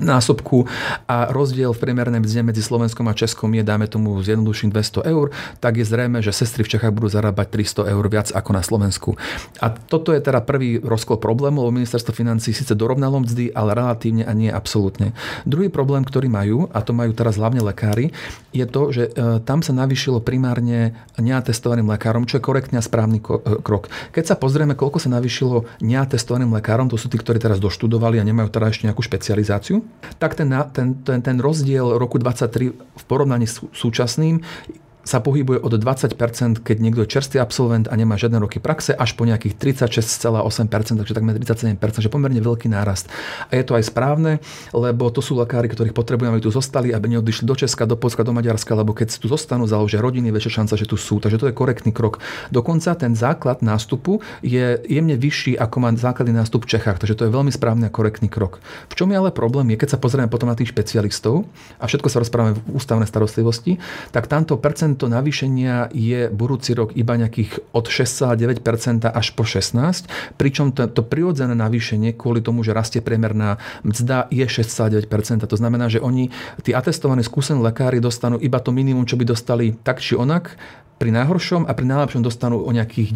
násobku 0.00 0.66
a 1.06 1.30
rozdiel 1.30 1.74
v 1.74 1.82
priemernej 1.82 2.22
mzde 2.22 2.40
medzi 2.46 2.62
Slovenskom 2.62 3.06
a 3.10 3.14
Českom 3.14 3.50
je, 3.54 3.62
dáme 3.62 3.90
tomu 3.90 4.18
zjednoduším 4.22 4.70
200 4.70 5.04
eur, 5.10 5.34
tak 5.58 5.78
je 5.78 5.84
zrejme, 5.86 6.22
že 6.22 6.32
sestry 6.34 6.64
v 6.64 6.72
Čechách 6.76 6.94
budú 6.94 7.10
zarábať 7.10 7.46
300 7.84 7.92
eur 7.92 8.04
viac 8.08 8.28
ako 8.32 8.50
na 8.54 8.62
Slovensku. 8.62 9.10
A 9.58 9.70
toto 9.74 10.14
je 10.14 10.20
teda 10.22 10.42
prvý 10.42 10.78
rozkol 10.78 11.18
problému, 11.18 11.62
lebo 11.62 11.74
ministerstvo 11.74 12.14
financí 12.14 12.54
síce 12.54 12.72
dorovnalo 12.78 13.22
mzdy, 13.22 13.52
ale 13.52 13.74
relatívne 13.74 14.24
a 14.24 14.32
nie 14.32 14.48
absolútne. 14.48 15.12
Druhý 15.44 15.68
problém, 15.68 16.06
ktorý 16.06 16.30
majú, 16.30 16.70
a 16.70 16.80
to 16.80 16.94
majú 16.94 17.12
teraz 17.12 17.36
hlavne 17.36 17.60
lekári, 17.62 18.14
je 18.54 18.64
to, 18.64 18.90
že 18.90 19.12
e, 19.12 19.40
tam 19.44 19.60
sa 19.60 19.76
navýšilo 19.76 20.24
primárne 20.24 20.96
neatestovaným 21.20 21.86
lekárom, 21.86 22.24
čo 22.24 22.40
je 22.40 22.46
korektne 22.46 22.80
a 22.80 22.84
správny 22.84 23.20
e, 23.20 23.24
krok. 23.60 23.92
Keď 24.10 24.24
sa 24.24 24.34
pozrieme, 24.34 24.72
koľko 24.74 24.98
sa 24.98 25.12
navýšilo 25.12 25.68
neatestovaným 25.84 26.50
lekárom, 26.56 26.88
to 26.88 26.96
sú 26.96 27.12
tí, 27.12 27.20
ktorí 27.20 27.38
teraz 27.38 27.60
doštudovali 27.60 28.18
a 28.18 28.26
nemajú 28.26 28.48
teda 28.48 28.72
ešte 28.72 28.88
nejakú 28.88 29.04
špecializáciu, 29.04 29.84
tak 30.18 30.34
ten, 30.34 30.54
ten, 30.72 30.94
ten, 30.94 31.22
ten 31.22 31.40
rozdiel 31.40 31.98
roku 31.98 32.18
23 32.18 32.72
v 32.96 33.04
porovnaní 33.04 33.46
s 33.46 33.64
súčasným 33.72 34.40
sa 35.08 35.24
pohybuje 35.24 35.64
od 35.64 35.72
20%, 35.72 36.60
keď 36.60 36.76
niekto 36.76 37.00
je 37.00 37.08
čerstvý 37.08 37.40
absolvent 37.40 37.88
a 37.88 37.96
nemá 37.96 38.20
žiadne 38.20 38.36
roky 38.44 38.60
praxe, 38.60 38.92
až 38.92 39.16
po 39.16 39.24
nejakých 39.24 39.56
36,8%, 39.56 41.00
takže 41.00 41.16
takmer 41.16 41.40
37%, 41.40 42.04
že 42.04 42.12
pomerne 42.12 42.44
veľký 42.44 42.68
nárast. 42.68 43.08
A 43.48 43.56
je 43.56 43.64
to 43.64 43.72
aj 43.72 43.88
správne, 43.88 44.44
lebo 44.76 45.08
to 45.08 45.24
sú 45.24 45.40
lekári, 45.40 45.72
ktorých 45.72 45.96
potrebujeme, 45.96 46.36
aby 46.36 46.44
tu 46.44 46.52
zostali, 46.52 46.92
aby 46.92 47.16
neodišli 47.16 47.48
do 47.48 47.56
Česka, 47.56 47.88
do 47.88 47.96
Polska, 47.96 48.20
do 48.20 48.36
Maďarska, 48.36 48.76
lebo 48.76 48.92
keď 48.92 49.16
tu 49.16 49.32
zostanú, 49.32 49.64
založia 49.64 50.04
rodiny, 50.04 50.28
väčšia 50.28 50.60
šanca, 50.60 50.76
že 50.76 50.84
tu 50.84 51.00
sú. 51.00 51.16
Takže 51.24 51.40
to 51.40 51.48
je 51.48 51.56
korektný 51.56 51.96
krok. 51.96 52.20
Dokonca 52.52 52.92
ten 52.92 53.16
základ 53.16 53.64
nástupu 53.64 54.20
je 54.44 54.76
jemne 54.84 55.16
vyšší, 55.16 55.56
ako 55.56 55.76
má 55.80 55.88
základný 55.96 56.36
nástup 56.36 56.68
v 56.68 56.76
Čechách, 56.76 57.00
takže 57.00 57.16
to 57.16 57.24
je 57.24 57.32
veľmi 57.32 57.48
správny 57.48 57.88
a 57.88 57.94
korektný 57.94 58.28
krok. 58.28 58.60
V 58.92 58.94
čom 58.98 59.08
je 59.08 59.16
ale 59.16 59.32
problém, 59.32 59.72
je 59.72 59.80
keď 59.80 59.96
sa 59.96 59.98
pozrieme 60.02 60.28
potom 60.28 60.52
na 60.52 60.58
tých 60.58 60.68
špecialistov 60.76 61.48
a 61.80 61.88
všetko 61.88 62.12
sa 62.12 62.20
rozprávame 62.20 62.60
v 62.60 62.76
ústavnej 62.76 63.08
starostlivosti, 63.08 63.80
tak 64.12 64.28
tamto 64.28 64.60
percent 64.60 64.97
percento 64.98 65.14
navýšenia 65.14 65.94
je 65.94 66.26
budúci 66.26 66.74
rok 66.74 66.90
iba 66.98 67.14
nejakých 67.14 67.70
od 67.70 67.86
6,9% 67.86 69.06
až 69.06 69.26
po 69.30 69.46
16%, 69.46 70.34
pričom 70.34 70.74
to, 70.74 70.90
to 70.90 71.06
prirodzené 71.06 71.54
navýšenie 71.54 72.18
kvôli 72.18 72.42
tomu, 72.42 72.66
že 72.66 72.74
rastie 72.74 72.98
priemerná 72.98 73.62
mzda 73.86 74.26
je 74.34 74.42
6,9%. 74.42 75.46
To 75.46 75.54
znamená, 75.54 75.86
že 75.86 76.02
oni, 76.02 76.34
tí 76.66 76.74
atestovaní 76.74 77.22
skúsení 77.22 77.62
lekári 77.62 78.02
dostanú 78.02 78.42
iba 78.42 78.58
to 78.58 78.74
minimum, 78.74 79.06
čo 79.06 79.14
by 79.14 79.22
dostali 79.22 79.78
tak 79.86 80.02
či 80.02 80.18
onak 80.18 80.58
pri 80.98 81.14
najhoršom 81.14 81.64
a 81.64 81.72
pri 81.72 81.86
najlepšom 81.86 82.26
dostanú 82.26 82.60
o 82.60 82.70
nejakých 82.74 83.14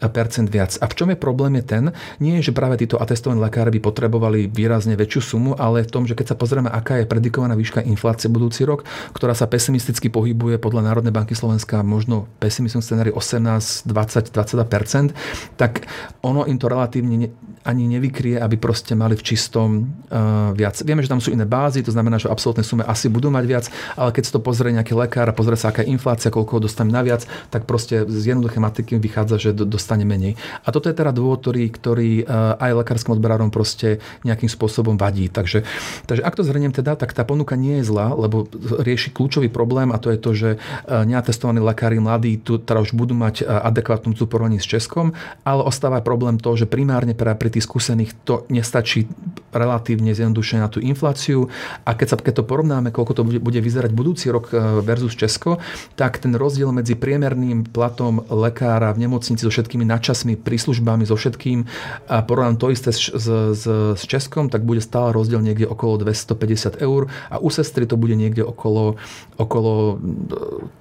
10% 0.00 0.48
viac. 0.48 0.80
A 0.80 0.88
v 0.88 0.94
čom 0.96 1.08
je 1.12 1.18
problém 1.20 1.60
je 1.60 1.64
ten, 1.64 1.84
nie 2.18 2.40
je, 2.40 2.50
že 2.50 2.56
práve 2.56 2.80
títo 2.80 2.96
atestovaní 2.96 3.38
lekári 3.38 3.70
by 3.76 3.80
potrebovali 3.84 4.48
výrazne 4.48 4.96
väčšiu 4.96 5.20
sumu, 5.20 5.52
ale 5.54 5.84
v 5.84 5.92
tom, 5.92 6.08
že 6.08 6.16
keď 6.16 6.34
sa 6.34 6.36
pozrieme, 6.40 6.72
aká 6.72 7.04
je 7.04 7.06
predikovaná 7.06 7.52
výška 7.54 7.84
inflácie 7.84 8.32
budúci 8.32 8.64
rok, 8.64 8.88
ktorá 9.12 9.36
sa 9.36 9.44
pesimisticky 9.44 10.08
pohybuje 10.08 10.56
podľa 10.56 10.88
Národnej 10.88 11.12
banky 11.12 11.36
Slovenska 11.36 11.84
možno 11.84 12.26
pesimistickým 12.40 12.82
scenári 12.82 13.10
18, 13.12 13.84
20, 13.86 14.32
22%, 14.32 15.60
tak 15.60 15.84
ono 16.24 16.48
im 16.48 16.56
to 16.56 16.66
relatívne 16.72 17.28
ani 17.64 17.88
nevykrie, 17.88 18.36
aby 18.36 18.60
proste 18.60 18.92
mali 18.92 19.16
v 19.16 19.24
čistom 19.24 19.68
uh, 20.12 20.52
viac. 20.52 20.76
Vieme, 20.84 21.00
že 21.00 21.08
tam 21.08 21.20
sú 21.20 21.32
iné 21.32 21.48
bázy, 21.48 21.80
to 21.80 21.92
znamená, 21.92 22.20
že 22.20 22.28
absolútne 22.28 22.60
sume 22.60 22.84
asi 22.84 23.08
budú 23.08 23.32
mať 23.32 23.44
viac, 23.48 23.64
ale 23.96 24.12
keď 24.12 24.22
si 24.24 24.32
to 24.36 24.40
pozrie 24.44 24.70
nejaký 24.76 24.92
lekár 24.92 25.26
a 25.28 25.34
pozrie 25.34 25.56
sa, 25.56 25.72
aká 25.72 25.80
je 25.80 25.92
inflácia, 25.92 26.28
koľko 26.28 26.60
dostane 26.60 26.92
naviac, 26.94 27.26
tak 27.50 27.66
proste 27.66 28.06
z 28.06 28.22
jednoduché 28.30 28.62
matiky 28.62 29.02
vychádza, 29.02 29.36
že 29.42 29.50
dostane 29.50 30.06
menej. 30.06 30.38
A 30.62 30.70
toto 30.70 30.86
je 30.86 30.94
teda 30.94 31.10
dôvod, 31.10 31.42
ktorý, 31.42 31.64
ktorý 31.74 32.10
uh, 32.22 32.54
aj 32.62 32.86
lekárskym 32.86 33.18
odberárom 33.18 33.50
proste 33.50 33.98
nejakým 34.22 34.46
spôsobom 34.46 34.94
vadí. 34.94 35.26
Takže, 35.26 35.66
takže 36.06 36.22
ak 36.22 36.34
to 36.38 36.46
zhrniem 36.46 36.70
teda, 36.70 36.94
tak 36.94 37.10
tá 37.10 37.26
ponuka 37.26 37.58
nie 37.58 37.82
je 37.82 37.90
zlá, 37.90 38.14
lebo 38.14 38.46
rieši 38.78 39.10
kľúčový 39.10 39.50
problém 39.50 39.90
a 39.90 39.98
to 39.98 40.14
je 40.14 40.18
to, 40.22 40.30
že 40.30 40.50
uh, 40.54 41.02
neatestovaní 41.02 41.58
lekári 41.58 41.98
mladí 41.98 42.38
tu 42.38 42.62
teda 42.62 42.78
už 42.84 42.94
budú 42.94 43.18
mať 43.18 43.42
adekvátnu 43.44 44.14
porovnaní 44.28 44.60
s 44.60 44.68
Českom, 44.68 45.16
ale 45.42 45.62
ostáva 45.64 46.04
problém 46.04 46.36
to, 46.36 46.52
že 46.54 46.68
primárne 46.68 47.16
pre, 47.16 47.32
pri 47.34 47.50
tých 47.50 47.64
skúsených 47.64 48.12
to 48.22 48.44
nestačí 48.52 49.08
relatívne 49.54 50.10
zjednodušene 50.12 50.60
na 50.60 50.68
tú 50.68 50.82
infláciu 50.82 51.48
a 51.86 51.94
keď, 51.94 52.06
sa, 52.10 52.16
keď 52.18 52.42
to 52.42 52.44
porovnáme, 52.44 52.90
koľko 52.90 53.12
to 53.14 53.22
bude, 53.22 53.38
bude 53.38 53.60
vyzerať 53.62 53.94
budúci 53.94 54.28
rok 54.34 54.50
e, 54.50 54.82
versus 54.82 55.14
Česko, 55.14 55.62
tak 55.94 56.18
ten 56.18 56.34
rozdiel 56.34 56.74
medzi 56.74 56.98
priemerným 56.98 57.70
platom 57.70 58.26
lekára 58.28 58.90
v 58.92 59.06
nemocnici 59.06 59.46
so 59.46 59.50
všetkými 59.50 59.86
nadčasmi, 59.86 60.34
príslužbami, 60.34 61.06
so 61.06 61.14
všetkým 61.14 61.64
a 62.10 62.20
porovnám 62.26 62.58
to 62.58 62.74
isté 62.74 62.90
s, 62.90 63.08
s, 63.14 63.26
s, 63.64 64.02
Českom, 64.04 64.52
tak 64.52 64.66
bude 64.66 64.82
stále 64.82 65.14
rozdiel 65.14 65.40
niekde 65.40 65.64
okolo 65.64 66.02
250 66.02 66.82
eur 66.82 67.08
a 67.30 67.40
u 67.40 67.48
sestry 67.48 67.86
to 67.88 67.96
bude 67.96 68.12
niekde 68.18 68.44
okolo, 68.44 68.98
okolo 69.38 69.98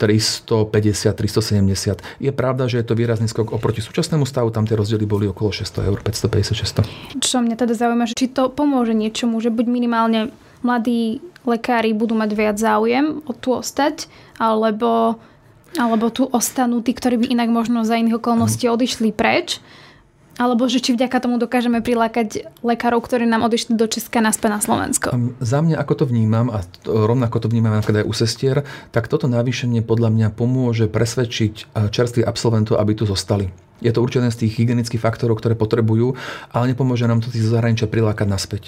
350, 0.02 1.14
370. 1.14 2.04
Je 2.20 2.32
pravda, 2.34 2.68
že 2.68 2.82
je 2.82 2.86
to 2.86 2.98
výrazný 2.98 3.30
skok 3.30 3.54
oproti 3.56 3.80
súčasnému 3.80 4.26
stavu, 4.28 4.50
tam 4.50 4.66
tie 4.68 4.76
rozdiely 4.76 5.06
boli 5.06 5.26
okolo 5.30 5.54
600 5.54 5.90
eur, 5.90 5.98
550, 6.02 7.22
600. 7.22 7.24
Čo 7.24 7.38
mňa 7.40 7.56
teda 7.56 7.74
zaujíma, 7.78 8.06
že 8.10 8.16
či 8.18 8.32
to 8.32 8.50
pomôže 8.64 8.96
niečomu, 8.96 9.44
že 9.44 9.52
buď 9.52 9.68
minimálne 9.68 10.32
mladí 10.64 11.20
lekári 11.44 11.92
budú 11.92 12.16
mať 12.16 12.32
viac 12.32 12.56
záujem 12.56 13.20
o 13.28 13.36
tu 13.36 13.52
ostať, 13.52 14.08
alebo, 14.40 15.20
alebo 15.76 16.08
tu 16.08 16.24
ostanú 16.32 16.80
tí, 16.80 16.96
ktorí 16.96 17.20
by 17.20 17.28
inak 17.36 17.52
možno 17.52 17.84
za 17.84 18.00
iných 18.00 18.24
okolností 18.24 18.72
odišli 18.72 19.12
preč. 19.12 19.60
Alebo 20.34 20.66
že 20.66 20.82
či 20.82 20.98
vďaka 20.98 21.22
tomu 21.22 21.38
dokážeme 21.38 21.86
prilákať 21.86 22.50
lekárov, 22.66 23.06
ktorí 23.06 23.30
nám 23.30 23.46
odišli 23.46 23.78
do 23.78 23.86
Česka 23.86 24.18
naspäť 24.18 24.50
na 24.50 24.60
Slovensko? 24.66 25.14
Za 25.38 25.62
mňa, 25.62 25.78
ako 25.78 25.94
to 25.94 26.06
vnímam, 26.10 26.50
a 26.50 26.66
rovnako 26.90 27.46
to 27.46 27.54
vnímam 27.54 27.78
napríklad 27.78 28.02
aj 28.02 28.10
u 28.10 28.14
sestier, 28.18 28.66
tak 28.90 29.06
toto 29.14 29.30
navýšenie 29.30 29.86
podľa 29.86 30.10
mňa 30.10 30.28
pomôže 30.34 30.90
presvedčiť 30.90 31.78
čerstvých 31.78 32.26
absolventov, 32.26 32.82
aby 32.82 32.98
tu 32.98 33.06
zostali. 33.06 33.54
Je 33.82 33.92
to 33.92 34.04
určené 34.04 34.30
z 34.30 34.46
tých 34.46 34.60
hygienických 34.60 35.02
faktorov, 35.02 35.42
ktoré 35.42 35.58
potrebujú, 35.58 36.14
ale 36.54 36.72
nepomôže 36.72 37.10
nám 37.10 37.24
to 37.24 37.34
tých 37.34 37.48
zahraničia 37.48 37.90
prilákať 37.90 38.28
naspäť. 38.30 38.64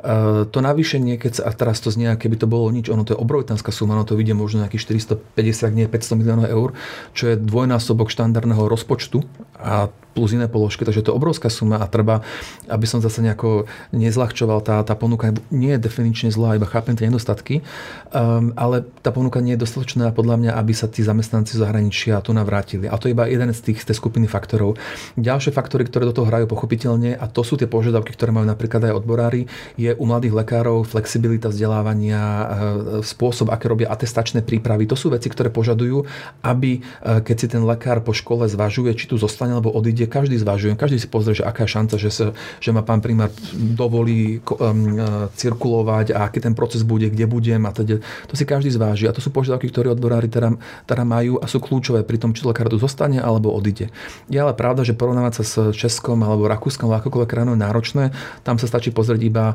E, 0.00 0.48
to 0.48 0.58
navýšenie, 0.64 1.20
keď 1.20 1.32
sa, 1.38 1.42
a 1.46 1.50
teraz 1.52 1.78
to 1.82 1.92
znie, 1.92 2.10
keby 2.16 2.40
to 2.40 2.48
bolo 2.48 2.72
nič, 2.72 2.88
ono 2.88 3.04
to 3.04 3.14
je 3.14 3.20
obrovitánska 3.20 3.70
suma, 3.70 3.94
ono 3.94 4.08
to 4.08 4.16
vidie 4.16 4.32
možno 4.32 4.64
nejakých 4.64 5.12
450, 5.36 5.76
nie 5.76 5.86
500 5.86 6.20
miliónov 6.20 6.46
eur, 6.48 6.68
čo 7.12 7.30
je 7.30 7.36
dvojnásobok 7.36 8.08
štandardného 8.08 8.64
rozpočtu 8.66 9.22
a 9.60 9.92
plus 10.16 10.32
iné 10.32 10.48
položky, 10.48 10.88
takže 10.88 11.04
to 11.04 11.12
je 11.12 11.18
obrovská 11.20 11.52
suma 11.52 11.76
a 11.76 11.84
treba, 11.84 12.24
aby 12.72 12.88
som 12.88 13.04
zase 13.04 13.20
nejako 13.20 13.68
nezľahčoval, 13.92 14.64
tá, 14.64 14.80
tá 14.80 14.96
ponuka 14.96 15.36
nie 15.52 15.76
je 15.76 15.84
definične 15.84 16.32
zlá, 16.32 16.56
iba 16.56 16.64
chápem 16.64 16.96
tie 16.96 17.12
nedostatky, 17.12 17.60
um, 18.16 18.56
ale 18.56 18.88
tá 19.04 19.12
ponuka 19.12 19.44
nie 19.44 19.60
je 19.60 19.68
dostatočná 19.68 20.08
podľa 20.16 20.40
mňa, 20.40 20.52
aby 20.56 20.72
sa 20.72 20.88
tí 20.88 21.04
zamestnanci 21.04 21.60
zahraničia 21.60 22.24
tu 22.24 22.32
navrátili. 22.32 22.88
A 22.88 22.96
to 22.96 23.12
je 23.12 23.12
iba 23.12 23.28
jeden 23.28 23.52
z 23.52 23.60
tých 23.60 23.84
z 23.84 23.92
tej 23.92 23.96
skupiny 24.00 24.24
faktorov. 24.24 24.45
Ďalšie 25.18 25.52
faktory, 25.52 25.84
ktoré 25.84 26.08
do 26.08 26.14
toho 26.16 26.30
hrajú 26.30 26.46
pochopiteľne, 26.48 27.18
a 27.18 27.26
to 27.26 27.42
sú 27.42 27.58
tie 27.58 27.68
požiadavky, 27.68 28.14
ktoré 28.14 28.30
majú 28.32 28.46
napríklad 28.46 28.86
aj 28.88 28.96
odborári, 29.02 29.50
je 29.76 29.92
u 29.92 30.04
mladých 30.06 30.32
lekárov 30.32 30.86
flexibilita 30.86 31.50
vzdelávania, 31.50 32.22
e, 32.22 32.44
spôsob, 33.02 33.52
aké 33.52 33.66
robia 33.68 33.90
atestačné 33.90 34.46
prípravy. 34.46 34.86
To 34.88 34.96
sú 34.96 35.12
veci, 35.12 35.28
ktoré 35.28 35.50
požadujú, 35.50 36.06
aby 36.46 36.78
e, 36.78 36.80
keď 37.20 37.36
si 37.36 37.46
ten 37.50 37.62
lekár 37.66 38.00
po 38.00 38.14
škole 38.14 38.46
zvažuje, 38.46 38.94
či 38.94 39.10
tu 39.10 39.18
zostane 39.20 39.52
alebo 39.52 39.74
odíde, 39.74 40.06
každý 40.06 40.38
zvažuje, 40.38 40.78
každý 40.78 41.02
si 41.02 41.08
pozrie, 41.10 41.36
že 41.36 41.44
aká 41.44 41.66
je 41.66 41.74
šanca, 41.74 41.94
že, 41.98 42.10
sa, 42.14 42.26
že 42.62 42.70
ma 42.70 42.86
pán 42.86 43.02
primár 43.02 43.34
dovolí 43.56 44.38
um, 44.38 44.96
cirkulovať 45.34 46.14
a 46.14 46.30
aký 46.30 46.38
ten 46.38 46.54
proces 46.54 46.86
bude, 46.86 47.10
kde 47.10 47.26
budem 47.26 47.66
a 47.66 47.74
teda. 47.74 47.98
To 48.30 48.34
si 48.38 48.46
každý 48.46 48.70
zváži 48.70 49.10
a 49.10 49.14
to 49.16 49.20
sú 49.20 49.34
požiadavky, 49.34 49.68
ktoré 49.68 49.90
odborári 49.90 50.30
teda, 50.30 50.54
teda 50.86 51.02
majú 51.02 51.42
a 51.42 51.50
sú 51.50 51.58
kľúčové 51.58 52.06
pri 52.06 52.22
tom, 52.22 52.30
či 52.32 52.46
lekár 52.46 52.70
tu 52.70 52.78
zostane 52.78 53.18
alebo 53.18 53.50
odíde. 53.50 53.90
Ale 54.40 54.56
pravda, 54.56 54.86
že 54.86 54.96
porovnávať 54.96 55.32
sa 55.40 55.44
s 55.44 55.54
Českom 55.76 56.22
alebo 56.24 56.48
Rakúskom 56.48 56.88
alebo 56.88 57.04
akokoľvek 57.04 57.28
krajinou 57.28 57.56
náročné, 57.58 58.14
tam 58.46 58.56
sa 58.56 58.66
stačí 58.70 58.94
pozrieť 58.94 59.20
iba 59.20 59.54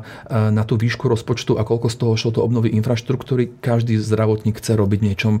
na 0.52 0.62
tú 0.62 0.78
výšku 0.78 1.10
rozpočtu 1.10 1.58
a 1.58 1.66
koľko 1.66 1.88
z 1.90 1.96
toho 1.98 2.12
šlo 2.14 2.30
to 2.36 2.40
obnovy 2.44 2.70
infraštruktúry. 2.76 3.58
Každý 3.58 3.98
zdravotník 3.98 4.60
chce 4.60 4.78
robiť 4.78 5.00
niečom, 5.02 5.40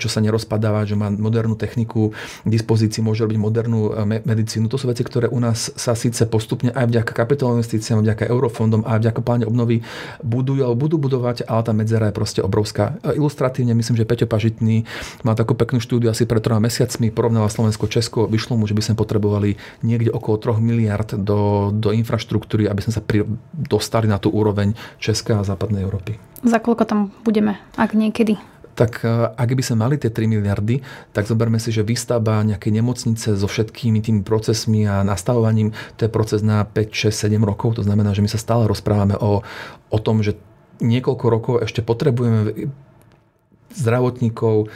čo 0.00 0.08
sa 0.10 0.18
nerozpadáva, 0.24 0.88
že 0.88 0.98
má 0.98 1.12
modernú 1.12 1.54
techniku 1.54 2.12
k 2.44 2.48
dispozícii, 2.48 3.04
môže 3.04 3.24
robiť 3.24 3.38
modernú 3.38 3.80
e, 3.92 4.22
medicínu. 4.22 4.70
To 4.70 4.80
sú 4.80 4.88
veci, 4.88 5.02
ktoré 5.02 5.28
u 5.28 5.40
nás 5.40 5.72
sa 5.74 5.92
síce 5.98 6.24
postupne 6.28 6.70
aj 6.72 6.86
vďaka 6.88 7.12
kapitálovým 7.12 7.60
investíciám, 7.60 8.00
vďaka 8.00 8.30
eurofondom 8.30 8.86
a 8.86 8.96
vďaka 9.02 9.20
pláne 9.20 9.44
obnovy 9.44 9.82
budujú 10.22 10.62
alebo 10.62 10.86
budú 10.86 10.96
budovať, 11.02 11.44
ale 11.50 11.62
tá 11.66 11.72
medzera 11.74 12.08
je 12.08 12.14
proste 12.14 12.40
obrovská. 12.44 12.96
Ilustratívne 13.02 13.74
myslím, 13.74 13.98
že 13.98 14.06
Peťo 14.06 14.30
Pažitný 14.30 14.86
má 15.26 15.34
takú 15.34 15.58
peknú 15.58 15.82
štúdiu 15.82 16.12
asi 16.12 16.28
pred 16.28 16.40
troma 16.40 16.62
mesiacmi, 16.62 17.10
porovnala 17.10 17.50
Slovensko, 17.50 17.90
Česko, 17.90 18.30
vyšlo 18.30 18.54
mu, 18.54 18.67
že 18.68 18.76
by 18.76 18.82
sme 18.84 19.00
potrebovali 19.00 19.56
niekde 19.80 20.12
okolo 20.12 20.36
3 20.36 20.60
miliard 20.60 21.08
do, 21.16 21.72
do 21.72 21.90
infraštruktúry, 21.96 22.68
aby 22.68 22.84
sme 22.84 22.92
sa 22.92 23.00
pri, 23.00 23.24
dostali 23.56 24.04
na 24.04 24.20
tú 24.20 24.28
úroveň 24.28 24.76
Česka 25.00 25.40
a 25.40 25.46
západnej 25.48 25.82
Európy. 25.82 26.20
Za 26.44 26.60
koľko 26.60 26.84
tam 26.84 27.00
budeme, 27.24 27.56
ak 27.80 27.96
niekedy? 27.96 28.36
tak 28.78 29.02
e, 29.02 29.10
ak 29.34 29.50
by 29.58 29.62
sme 29.66 29.82
mali 29.82 29.98
tie 29.98 30.06
3 30.06 30.30
miliardy, 30.30 30.86
tak 31.10 31.26
zoberme 31.26 31.58
si, 31.58 31.74
že 31.74 31.82
výstavba 31.82 32.46
nejakej 32.46 32.78
nemocnice 32.78 33.34
so 33.34 33.46
všetkými 33.50 33.98
tými 33.98 34.22
procesmi 34.22 34.86
a 34.86 35.02
nastavovaním, 35.02 35.74
to 35.98 36.06
je 36.06 36.14
proces 36.14 36.46
na 36.46 36.62
5, 36.62 37.10
6, 37.10 37.26
7 37.26 37.42
rokov. 37.42 37.74
To 37.74 37.82
znamená, 37.82 38.14
že 38.14 38.22
my 38.22 38.30
sa 38.30 38.38
stále 38.38 38.70
rozprávame 38.70 39.18
o, 39.18 39.42
o 39.90 39.98
tom, 39.98 40.22
že 40.22 40.38
niekoľko 40.78 41.26
rokov 41.26 41.54
ešte 41.66 41.82
potrebujeme 41.82 42.70
zdravotníkov, 43.74 44.70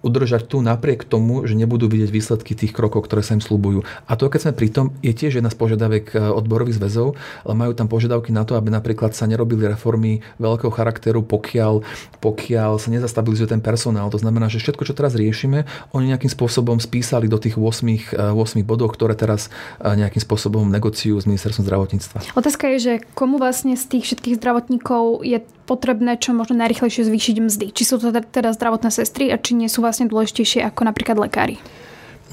udržať 0.00 0.48
tu 0.48 0.64
napriek 0.64 1.04
tomu, 1.04 1.44
že 1.44 1.56
nebudú 1.56 1.86
vidieť 1.86 2.10
výsledky 2.10 2.56
tých 2.56 2.72
krokov, 2.72 3.04
ktoré 3.04 3.20
sa 3.20 3.36
im 3.36 3.42
slúbujú. 3.44 3.84
A 4.08 4.16
to, 4.16 4.32
keď 4.32 4.48
sme 4.48 4.52
pri 4.56 4.68
tom, 4.72 4.86
je 5.04 5.12
tiež 5.12 5.40
jedna 5.40 5.52
z 5.52 5.56
požiadaviek 5.56 6.16
e, 6.16 6.18
odborových 6.20 6.80
zväzov, 6.80 7.20
ale 7.44 7.54
majú 7.54 7.72
tam 7.76 7.86
požiadavky 7.86 8.32
na 8.32 8.48
to, 8.48 8.56
aby 8.56 8.72
napríklad 8.72 9.12
sa 9.12 9.28
nerobili 9.28 9.68
reformy 9.68 10.24
veľkého 10.40 10.72
charakteru, 10.72 11.20
pokiaľ, 11.20 11.84
pokiaľ 12.24 12.80
sa 12.80 12.88
nezastabilizuje 12.88 13.52
ten 13.52 13.60
personál. 13.60 14.08
To 14.08 14.20
znamená, 14.20 14.48
že 14.48 14.60
všetko, 14.60 14.88
čo 14.88 14.96
teraz 14.96 15.12
riešime, 15.12 15.68
oni 15.92 16.16
nejakým 16.16 16.32
spôsobom 16.32 16.80
spísali 16.80 17.28
do 17.28 17.36
tých 17.36 17.60
8, 17.60 18.32
8 18.32 18.36
e, 18.36 18.64
bodov, 18.64 18.96
ktoré 18.96 19.12
teraz 19.12 19.52
e, 19.78 19.84
nejakým 19.84 20.24
spôsobom 20.24 20.64
negociujú 20.72 21.20
s 21.20 21.28
ministerstvom 21.28 21.68
zdravotníctva. 21.68 22.32
Otázka 22.36 22.72
je, 22.76 22.78
že 22.80 22.92
komu 23.12 23.36
vlastne 23.36 23.76
z 23.76 23.84
tých 23.84 24.04
všetkých 24.08 24.40
zdravotníkov 24.40 25.22
je 25.28 25.38
potrebné 25.70 26.18
čo 26.18 26.34
možno 26.34 26.58
najrychlejšie 26.58 27.06
zvýšiť 27.06 27.36
mzdy. 27.38 27.66
Či 27.70 27.82
sú 27.86 28.02
to 28.02 28.10
teda 28.10 28.50
zdravotné 28.50 28.90
sestry 28.90 29.30
a 29.30 29.38
či 29.38 29.54
nie 29.54 29.70
sú 29.70 29.86
vlastne 29.86 30.10
dôležitejšie 30.10 30.66
ako 30.66 30.82
napríklad 30.82 31.22
lekári? 31.22 31.62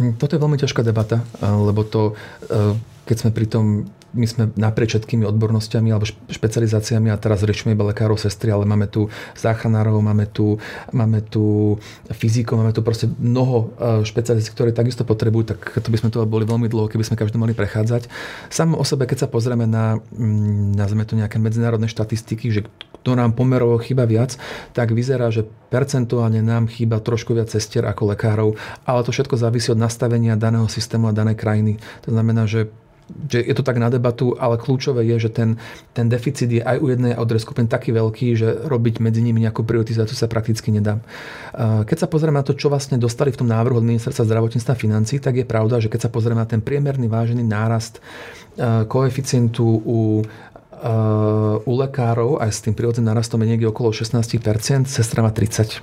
Hm, 0.02 0.17
toto 0.17 0.34
je 0.34 0.41
veľmi 0.41 0.58
ťažká 0.58 0.82
debata, 0.82 1.21
lebo 1.41 1.86
to, 1.86 2.17
keď 3.06 3.15
sme 3.21 3.30
pri 3.30 3.45
tom 3.45 3.65
my 4.17 4.26
sme 4.26 4.43
naprieč 4.56 4.97
všetkými 4.97 5.28
odbornosťami 5.28 5.93
alebo 5.93 6.08
špecializáciami 6.08 7.13
a 7.13 7.21
teraz 7.21 7.45
riešime 7.45 7.78
iba 7.78 7.86
lekárov, 7.86 8.15
sestry, 8.15 8.50
ale 8.50 8.63
máme 8.63 8.88
tu 8.88 9.12
záchranárov, 9.38 10.00
máme 10.02 10.26
tu, 10.32 10.58
máme 10.95 11.21
tu 11.21 11.76
fyzikov, 12.10 12.58
máme 12.58 12.71
tu 12.71 12.82
proste 12.82 13.12
mnoho 13.19 13.76
e, 13.78 14.08
špecializácií, 14.08 14.56
ktoré 14.56 14.71
takisto 14.71 15.04
potrebujú, 15.04 15.54
tak 15.54 15.60
to 15.84 15.88
by 15.93 15.97
sme 16.02 16.10
to 16.10 16.26
boli 16.26 16.47
veľmi 16.47 16.71
dlho, 16.71 16.88
keby 16.88 17.04
sme 17.04 17.19
každý 17.19 17.38
mali 17.38 17.54
prechádzať. 17.54 18.08
Samo 18.50 18.80
o 18.80 18.86
sebe, 18.88 19.06
keď 19.06 19.28
sa 19.28 19.32
pozrieme 19.32 19.67
na, 19.69 20.00
mm, 20.00 20.73
nazveme 20.80 21.04
to 21.04 21.19
nejaké 21.19 21.38
medzinárodné 21.38 21.91
štatistiky, 21.91 22.50
že 22.50 22.62
to 23.08 23.15
nám 23.15 23.32
pomerovo 23.32 23.80
chýba 23.80 24.04
viac, 24.04 24.36
tak 24.76 24.91
vyzerá, 24.91 25.32
že 25.32 25.48
percentuálne 25.72 26.43
nám 26.43 26.67
chýba 26.67 27.00
trošku 27.00 27.32
viac 27.32 27.48
cestier 27.48 27.88
ako 27.88 28.12
lekárov, 28.12 28.60
ale 28.84 29.00
to 29.08 29.15
všetko 29.15 29.39
závisí 29.39 29.72
od 29.72 29.80
nastavenia 29.80 30.36
daného 30.36 30.67
systému 30.67 31.08
a 31.08 31.15
danej 31.15 31.39
krajiny. 31.39 31.80
To 32.04 32.12
znamená, 32.12 32.43
že 32.43 32.67
že 33.08 33.39
je 33.39 33.56
to 33.56 33.63
tak 33.63 33.80
na 33.80 33.88
debatu, 33.88 34.36
ale 34.36 34.60
kľúčové 34.60 35.08
je, 35.08 35.15
že 35.15 35.32
ten, 35.32 35.56
ten 35.96 36.12
deficit 36.12 36.52
je 36.52 36.60
aj 36.60 36.76
u 36.76 36.91
jednej 36.91 37.15
a 37.15 37.24
druhej 37.24 37.39
skupiny 37.39 37.72
taký 37.72 37.96
veľký, 37.96 38.36
že 38.36 38.67
robiť 38.67 39.00
medzi 39.00 39.24
nimi 39.24 39.39
nejakú 39.39 39.63
prioritizáciu 39.63 40.12
sa 40.12 40.28
prakticky 40.28 40.76
nedá. 40.76 41.00
Keď 41.88 41.98
sa 42.04 42.12
pozrieme 42.12 42.36
na 42.36 42.43
to, 42.43 42.52
čo 42.52 42.67
vlastne 42.67 43.00
dostali 43.00 43.32
v 43.32 43.39
tom 43.39 43.48
návrhu 43.48 43.80
od 43.80 43.88
ministerstva 43.88 44.28
zdravotníctva 44.28 44.76
a 44.76 44.82
financí, 44.84 45.24
tak 45.24 45.39
je 45.39 45.48
pravda, 45.48 45.80
že 45.80 45.88
keď 45.88 46.04
sa 46.04 46.12
pozrieme 46.12 46.43
na 46.43 46.52
ten 46.52 46.60
priemerný 46.60 47.08
vážený 47.08 47.48
nárast 47.48 48.04
koeficientu 48.91 49.63
u 49.88 50.28
u 51.65 51.73
lekárov 51.73 52.37
aj 52.37 52.53
s 52.53 52.59
tým 52.61 52.77
prírodným 52.77 53.09
narastom 53.09 53.41
je 53.41 53.49
niekde 53.49 53.67
okolo 53.69 53.89
16%, 53.89 54.85
sestra 54.85 55.25
má 55.25 55.33
30%. 55.33 55.81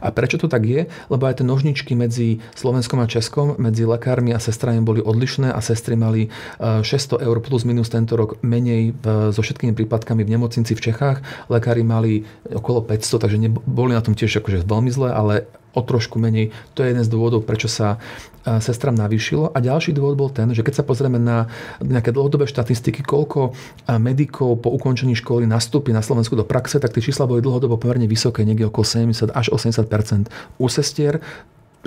A 0.00 0.08
prečo 0.08 0.40
to 0.40 0.48
tak 0.48 0.64
je? 0.64 0.88
Lebo 1.12 1.28
aj 1.28 1.42
tie 1.42 1.44
nožničky 1.44 1.92
medzi 1.92 2.40
Slovenskom 2.56 2.96
a 2.96 3.04
Českom, 3.04 3.60
medzi 3.60 3.84
lekármi 3.84 4.32
a 4.32 4.40
sestrami 4.40 4.80
boli 4.80 5.04
odlišné 5.04 5.52
a 5.52 5.60
sestry 5.60 6.00
mali 6.00 6.32
600 6.62 7.20
eur 7.20 7.36
plus 7.44 7.68
minus 7.68 7.92
tento 7.92 8.16
rok 8.16 8.40
menej 8.40 8.96
so 9.04 9.44
všetkými 9.44 9.76
prípadkami 9.76 10.24
v 10.24 10.32
nemocnici 10.32 10.72
v 10.72 10.80
Čechách. 10.80 11.20
Lekári 11.52 11.84
mali 11.84 12.24
okolo 12.48 12.80
500, 12.88 13.20
takže 13.20 13.36
boli 13.68 13.92
na 13.92 14.00
tom 14.00 14.16
tiež 14.16 14.40
akože 14.40 14.64
veľmi 14.64 14.88
zle, 14.88 15.12
ale 15.12 15.44
o 15.76 15.80
trošku 15.84 16.16
menej. 16.16 16.56
To 16.72 16.80
je 16.80 16.96
jeden 16.96 17.04
z 17.04 17.12
dôvodov, 17.12 17.44
prečo 17.44 17.68
sa 17.68 18.00
e, 18.42 18.56
sestram 18.64 18.96
navýšilo. 18.96 19.52
A 19.52 19.60
ďalší 19.60 19.92
dôvod 19.92 20.16
bol 20.16 20.30
ten, 20.32 20.48
že 20.56 20.64
keď 20.64 20.80
sa 20.80 20.84
pozrieme 20.88 21.20
na 21.20 21.52
nejaké 21.84 22.16
dlhodobé 22.16 22.48
štatistiky, 22.48 23.04
koľko 23.04 23.52
e, 23.84 24.00
medikov 24.00 24.64
po 24.64 24.72
ukončení 24.72 25.12
školy 25.12 25.44
nastúpi 25.44 25.92
na 25.92 26.00
Slovensku 26.00 26.32
do 26.32 26.48
praxe, 26.48 26.80
tak 26.80 26.96
tie 26.96 27.04
čísla 27.04 27.28
boli 27.28 27.44
dlhodobo 27.44 27.76
pomerne 27.76 28.08
vysoké, 28.08 28.48
niekde 28.48 28.72
okolo 28.72 29.12
70 29.12 29.36
až 29.36 29.52
80% 29.52 30.32
U 30.56 30.66
sestier, 30.72 31.20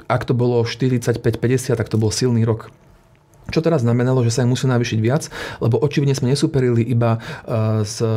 ak 0.06 0.24
to 0.24 0.38
bolo 0.38 0.64
45-50, 0.64 1.76
tak 1.76 1.90
to 1.90 1.98
bol 1.98 2.14
silný 2.14 2.46
rok 2.46 2.70
Čo 3.50 3.66
teraz 3.66 3.82
znamenalo, 3.82 4.22
že 4.26 4.34
sa 4.34 4.46
im 4.46 4.54
musí 4.54 4.66
navýšiť 4.70 5.00
viac, 5.02 5.28
lebo 5.60 5.82
očividne 5.82 6.14
sme 6.14 6.32
nesuperili 6.34 6.86
iba 6.86 7.18
e, 7.18 7.20
s, 7.84 8.02
e, 8.02 8.10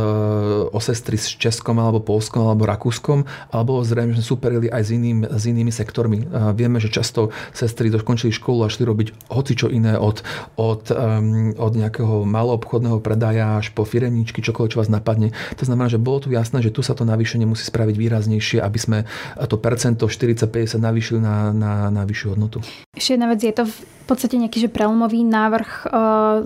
o 0.69 0.81
sestry 0.81 1.17
s 1.19 1.33
Českom 1.37 1.81
alebo 1.81 2.05
Polskom 2.05 2.49
alebo 2.49 2.69
Rakúskom, 2.69 3.25
ale 3.53 3.63
bolo 3.65 3.83
zrejme, 3.83 4.15
že 4.15 4.23
sme 4.23 4.31
superili 4.37 4.67
aj 4.69 4.83
s, 4.87 4.91
iným, 4.93 5.19
s 5.27 5.45
inými 5.49 5.73
sektormi. 5.73 6.25
Vieme, 6.55 6.79
že 6.79 6.93
často 6.93 7.33
sestry 7.57 7.89
dokončili 7.89 8.33
školu 8.33 8.67
a 8.67 8.73
šli 8.73 8.85
robiť 8.85 9.09
hocičo 9.33 9.73
iné 9.73 9.97
od, 9.97 10.21
od, 10.57 10.89
um, 10.93 11.53
od 11.57 11.73
nejakého 11.73 12.25
maloobchodného 12.29 12.99
predaja 13.01 13.59
až 13.59 13.73
po 13.73 13.83
firemničky, 13.89 14.45
čokoľvek, 14.45 14.73
čo 14.77 14.81
vás 14.81 14.93
napadne. 14.93 15.33
To 15.57 15.65
znamená, 15.65 15.89
že 15.89 16.01
bolo 16.01 16.25
tu 16.25 16.29
jasné, 16.31 16.61
že 16.61 16.75
tu 16.75 16.85
sa 16.85 16.93
to 16.93 17.09
navýšenie 17.09 17.49
musí 17.49 17.67
spraviť 17.67 17.97
výraznejšie, 17.97 18.59
aby 18.61 18.79
sme 18.79 18.99
to 19.49 19.57
percento 19.59 20.07
40-50 20.09 20.79
navýšili 20.79 21.21
na, 21.23 21.51
na, 21.55 21.73
na 21.89 22.03
vyššiu 22.05 22.29
hodnotu. 22.37 22.59
Ešte 22.93 23.17
jedna 23.17 23.29
vec, 23.33 23.41
je 23.41 23.55
to 23.55 23.65
v 23.65 24.05
podstate 24.05 24.37
nejaký 24.37 24.67
že 24.67 24.69
prelomový 24.69 25.22
návrh 25.27 25.71
uh, 25.87 25.93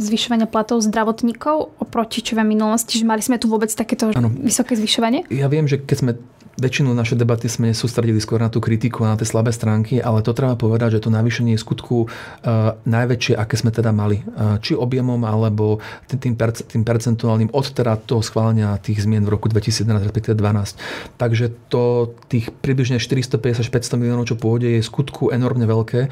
zvyšovania 0.00 0.48
platov 0.48 0.80
zdravotníkov 0.84 1.76
oproti 1.80 2.20
čo 2.22 2.38
minulosti, 2.40 3.00
že 3.00 3.08
mali 3.08 3.24
sme 3.24 3.40
tu 3.40 3.48
vôbec 3.48 3.68
takéto 3.72 4.12
ano. 4.12 4.28
vysoké 4.28 4.76
zvyšovanie? 4.76 5.28
Ja 5.32 5.48
viem, 5.48 5.64
že 5.64 5.80
keď 5.80 5.96
sme 5.96 6.12
väčšinu 6.56 6.96
našej 6.96 7.20
debaty 7.20 7.46
sme 7.52 7.76
sústredili 7.76 8.16
skôr 8.16 8.40
na 8.40 8.48
tú 8.48 8.64
kritiku 8.64 9.04
a 9.04 9.12
na 9.12 9.16
tie 9.20 9.28
slabé 9.28 9.52
stránky, 9.52 10.00
ale 10.00 10.24
to 10.24 10.32
treba 10.32 10.56
povedať, 10.56 10.98
že 10.98 11.04
to 11.04 11.12
navýšenie 11.12 11.52
je 11.54 11.60
skutku 11.60 12.08
uh, 12.08 12.80
najväčšie, 12.88 13.36
aké 13.36 13.54
sme 13.60 13.70
teda 13.70 13.92
mali. 13.92 14.24
Uh, 14.24 14.56
či 14.64 14.72
objemom, 14.72 15.20
alebo 15.28 15.84
tým, 16.08 16.32
perc- 16.32 16.64
tým 16.64 16.82
percentuálnym 16.82 17.52
od 17.52 17.66
teda 17.68 18.00
toho 18.00 18.24
schválenia 18.24 18.80
tých 18.80 19.04
zmien 19.04 19.28
v 19.28 19.36
roku 19.36 19.52
2011, 19.52 20.08
respektíve 20.08 20.34
2012. 20.40 21.20
Takže 21.20 21.46
to 21.68 22.16
tých 22.32 22.48
približne 22.64 22.96
450 22.96 23.68
500 23.68 24.00
miliónov, 24.00 24.24
čo 24.24 24.40
pôjde, 24.40 24.80
je 24.80 24.80
skutku 24.80 25.28
enormne 25.28 25.68
veľké 25.68 26.08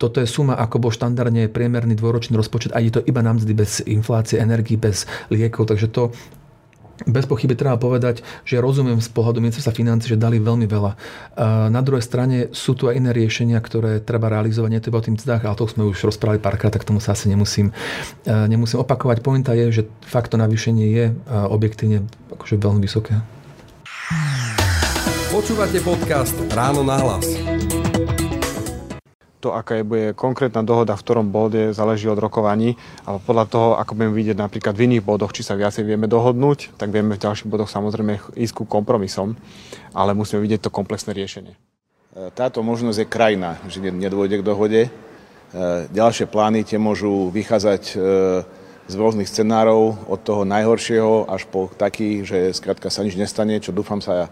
toto 0.00 0.24
je 0.24 0.26
suma, 0.26 0.56
ako 0.56 0.88
bol 0.88 0.90
štandardne 0.90 1.52
priemerný 1.52 1.92
dvoročný 1.92 2.32
rozpočet 2.40 2.72
a 2.72 2.80
je 2.80 2.96
to 2.96 3.04
iba 3.04 3.20
na 3.20 3.36
mzdy 3.36 3.52
bez 3.52 3.84
inflácie, 3.84 4.40
energii, 4.40 4.80
bez 4.80 5.04
liekov. 5.28 5.68
Takže 5.68 5.92
to 5.92 6.08
bez 7.08 7.24
pochyby 7.24 7.56
treba 7.56 7.80
povedať, 7.80 8.20
že 8.44 8.60
rozumiem 8.60 9.00
z 9.00 9.08
pohľadu 9.08 9.40
ministerstva 9.40 9.72
financí, 9.72 10.12
že 10.12 10.20
dali 10.20 10.36
veľmi 10.36 10.68
veľa. 10.68 10.92
Na 11.72 11.80
druhej 11.80 12.04
strane 12.04 12.52
sú 12.52 12.76
tu 12.76 12.92
aj 12.92 13.00
iné 13.00 13.16
riešenia, 13.16 13.56
ktoré 13.56 14.04
treba 14.04 14.28
realizovať, 14.28 14.68
nie 14.68 14.84
to 14.84 14.92
o 14.92 15.00
tým 15.00 15.16
mzdách, 15.16 15.48
ale 15.48 15.56
to 15.56 15.64
sme 15.64 15.88
už 15.88 16.12
rozprávali 16.12 16.44
párkrát, 16.44 16.68
tak 16.68 16.84
tomu 16.84 17.00
sa 17.00 17.16
asi 17.16 17.32
nemusím, 17.32 17.72
nemusím 18.28 18.84
opakovať. 18.84 19.24
Pointa 19.24 19.56
je, 19.56 19.80
že 19.80 19.82
fakt 20.04 20.28
to 20.28 20.36
navýšenie 20.36 20.86
je 20.92 21.04
objektívne 21.28 22.04
akože 22.36 22.60
veľmi 22.60 22.84
vysoké. 22.84 23.16
Počúvate 25.32 25.80
podcast 25.80 26.36
Ráno 26.52 26.84
na 26.84 27.00
hlas 27.00 27.49
to, 29.40 29.56
aká 29.56 29.80
je, 29.80 29.84
bude 29.88 30.06
konkrétna 30.12 30.60
dohoda 30.60 30.92
v 30.94 31.02
ktorom 31.02 31.32
bode, 31.32 31.72
záleží 31.72 32.06
od 32.06 32.20
rokovaní 32.20 32.76
a 33.08 33.16
podľa 33.16 33.46
toho, 33.48 33.68
ako 33.80 33.96
budeme 33.96 34.14
vidieť 34.14 34.36
napríklad 34.36 34.76
v 34.76 34.84
iných 34.86 35.04
bodoch, 35.04 35.32
či 35.32 35.40
sa 35.40 35.56
viacej 35.56 35.88
vieme 35.88 36.04
dohodnúť, 36.04 36.76
tak 36.76 36.92
vieme 36.92 37.16
v 37.16 37.22
ďalších 37.24 37.48
bodoch 37.48 37.72
samozrejme 37.72 38.36
ísť 38.36 38.54
ku 38.54 38.64
kompromisom, 38.68 39.34
ale 39.96 40.12
musíme 40.12 40.44
vidieť 40.44 40.68
to 40.68 40.70
komplexné 40.70 41.16
riešenie. 41.16 41.56
E, 41.56 42.28
táto 42.36 42.60
možnosť 42.60 42.98
je 43.00 43.08
krajná, 43.08 43.56
že 43.66 43.80
nedôjde 43.80 44.44
k 44.44 44.46
dohode. 44.46 44.80
E, 44.86 44.90
ďalšie 45.88 46.28
plány 46.28 46.68
tie 46.68 46.76
môžu 46.76 47.32
vychádzať 47.32 47.82
e, 47.90 47.94
z 48.90 48.94
rôznych 48.98 49.30
scenárov, 49.30 50.10
od 50.10 50.20
toho 50.20 50.42
najhoršieho 50.42 51.30
až 51.30 51.46
po 51.46 51.70
taký, 51.70 52.26
že 52.26 52.50
skrátka 52.50 52.90
sa 52.90 53.06
nič 53.06 53.14
nestane, 53.14 53.62
čo 53.62 53.70
dúfam 53.70 54.02
sa 54.02 54.28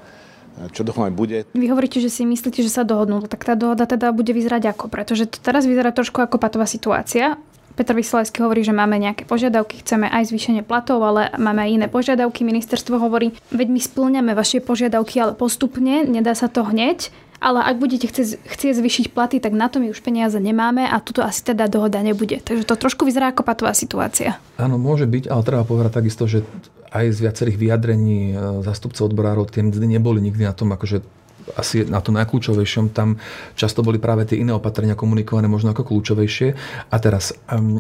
čo 0.75 0.83
dúfam 0.83 1.07
aj 1.07 1.15
bude. 1.15 1.37
Vy 1.55 1.67
hovoríte, 1.71 2.03
že 2.03 2.11
si 2.11 2.27
myslíte, 2.27 2.61
že 2.61 2.73
sa 2.73 2.83
dohodnú, 2.83 3.23
tak 3.31 3.47
tá 3.47 3.55
dohoda 3.55 3.87
teda 3.87 4.11
bude 4.11 4.35
vyzerať 4.35 4.75
ako? 4.75 4.91
Pretože 4.91 5.31
to 5.31 5.39
teraz 5.39 5.65
vyzerá 5.65 5.95
trošku 5.95 6.19
ako 6.19 6.37
patová 6.43 6.67
situácia. 6.67 7.39
Peter 7.79 7.95
Vysolajský 7.95 8.43
hovorí, 8.43 8.67
že 8.67 8.75
máme 8.75 8.99
nejaké 8.99 9.23
požiadavky, 9.23 9.87
chceme 9.87 10.11
aj 10.11 10.35
zvýšenie 10.35 10.67
platov, 10.67 10.99
ale 10.99 11.31
máme 11.39 11.63
aj 11.63 11.71
iné 11.71 11.87
požiadavky. 11.87 12.43
Ministerstvo 12.43 12.99
hovorí, 12.99 13.31
veď 13.55 13.69
my 13.71 13.79
splňame 13.79 14.33
vaše 14.35 14.59
požiadavky, 14.59 15.23
ale 15.23 15.39
postupne, 15.39 16.03
nedá 16.03 16.35
sa 16.35 16.51
to 16.51 16.67
hneď. 16.67 17.15
Ale 17.39 17.63
ak 17.63 17.79
budete 17.79 18.11
chcieť, 18.11 18.51
chcieť 18.51 18.83
zvýšiť 18.83 19.07
platy, 19.15 19.39
tak 19.39 19.55
na 19.55 19.71
to 19.71 19.79
my 19.79 19.95
už 19.95 20.03
peniaze 20.03 20.35
nemáme 20.43 20.91
a 20.91 20.99
tuto 20.99 21.23
asi 21.23 21.47
teda 21.47 21.71
dohoda 21.71 22.03
nebude. 22.03 22.43
Takže 22.43 22.67
to 22.67 22.75
trošku 22.75 23.07
vyzerá 23.07 23.31
ako 23.31 23.47
patová 23.47 23.71
situácia. 23.79 24.43
Áno, 24.59 24.75
môže 24.75 25.07
byť, 25.07 25.31
ale 25.31 25.47
treba 25.47 25.63
povedať 25.63 26.03
takisto, 26.03 26.27
že 26.27 26.43
aj 26.93 27.05
z 27.15 27.19
viacerých 27.25 27.59
vyjadrení 27.61 28.33
e, 28.33 28.35
zastupcov 28.65 29.13
odborárov 29.13 29.49
tie 29.49 29.65
mzdy 29.65 29.99
neboli 29.99 30.21
nikdy 30.25 30.45
na 30.49 30.55
tom 30.57 30.73
akože 30.73 31.05
asi 31.57 31.89
na 31.89 32.05
to 32.05 32.13
najkľúčovejšom, 32.13 32.93
tam 32.93 33.17
často 33.57 33.81
boli 33.81 33.97
práve 33.97 34.29
tie 34.29 34.37
iné 34.37 34.53
opatrenia 34.53 34.99
komunikované 34.99 35.49
možno 35.49 35.73
ako 35.73 35.87
kľúčovejšie. 35.87 36.49
A 36.93 36.97
teraz, 37.01 37.33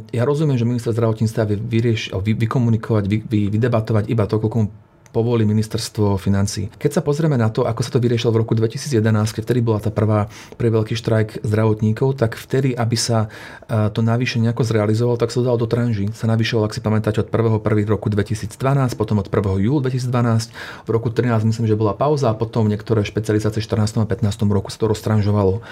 ja 0.09 0.23
rozumiem, 0.25 0.57
že 0.57 0.65
minister 0.65 0.97
zdravotníctva 0.97 1.43
vie 1.53 1.59
vyrieši, 1.61 2.17
vy, 2.17 2.33
vykomunikovať, 2.49 3.05
vy, 3.05 3.19
vy, 3.29 3.41
vydebatovať 3.53 4.09
iba 4.09 4.25
to, 4.25 4.41
koľko 4.41 4.88
povolí 5.11 5.49
ministerstvo 5.49 6.21
financí. 6.21 6.69
Keď 6.77 7.01
sa 7.01 7.03
pozrieme 7.03 7.41
na 7.41 7.49
to, 7.49 7.65
ako 7.65 7.81
sa 7.81 7.91
to 7.97 8.03
vyriešilo 8.03 8.31
v 8.35 8.41
roku 8.45 8.53
2011, 8.53 9.01
keď 9.33 9.43
vtedy 9.43 9.61
bola 9.65 9.81
tá 9.81 9.89
prvá 9.89 10.29
pre 10.61 10.69
veľký 10.69 10.95
štrajk 10.95 11.43
zdravotníkov, 11.43 12.21
tak 12.21 12.37
vtedy, 12.37 12.77
aby 12.77 12.97
sa 12.97 13.33
e, 13.67 13.89
to 13.89 14.05
navýšenie 14.05 14.49
nejako 14.49 14.65
zrealizovalo, 14.65 15.17
tak 15.17 15.33
sa 15.33 15.41
to 15.41 15.49
dalo 15.49 15.59
do 15.59 15.69
tranží. 15.69 16.13
Sa 16.13 16.29
navýšilo, 16.29 16.65
ak 16.65 16.77
si 16.77 16.81
pamätáte, 16.85 17.25
od 17.25 17.29
1. 17.33 17.65
1. 17.65 17.89
roku 17.89 18.13
2012, 18.13 18.53
potom 18.95 19.17
od 19.21 19.29
1. 19.29 19.65
júla 19.65 19.81
2012, 19.89 20.53
v 20.85 20.91
roku 20.93 21.09
13 21.09 21.49
myslím, 21.49 21.67
že 21.67 21.77
bola 21.77 21.97
pauza 21.97 22.29
a 22.29 22.37
potom 22.37 22.69
niektoré 22.69 23.01
špecializácie 23.03 23.65
v 23.65 23.67
14. 23.67 24.05
a 24.05 24.07
15. 24.07 24.29
roku 24.53 24.69
sa 24.69 24.79
to 24.79 24.93
roztranžovalo. 24.93 25.65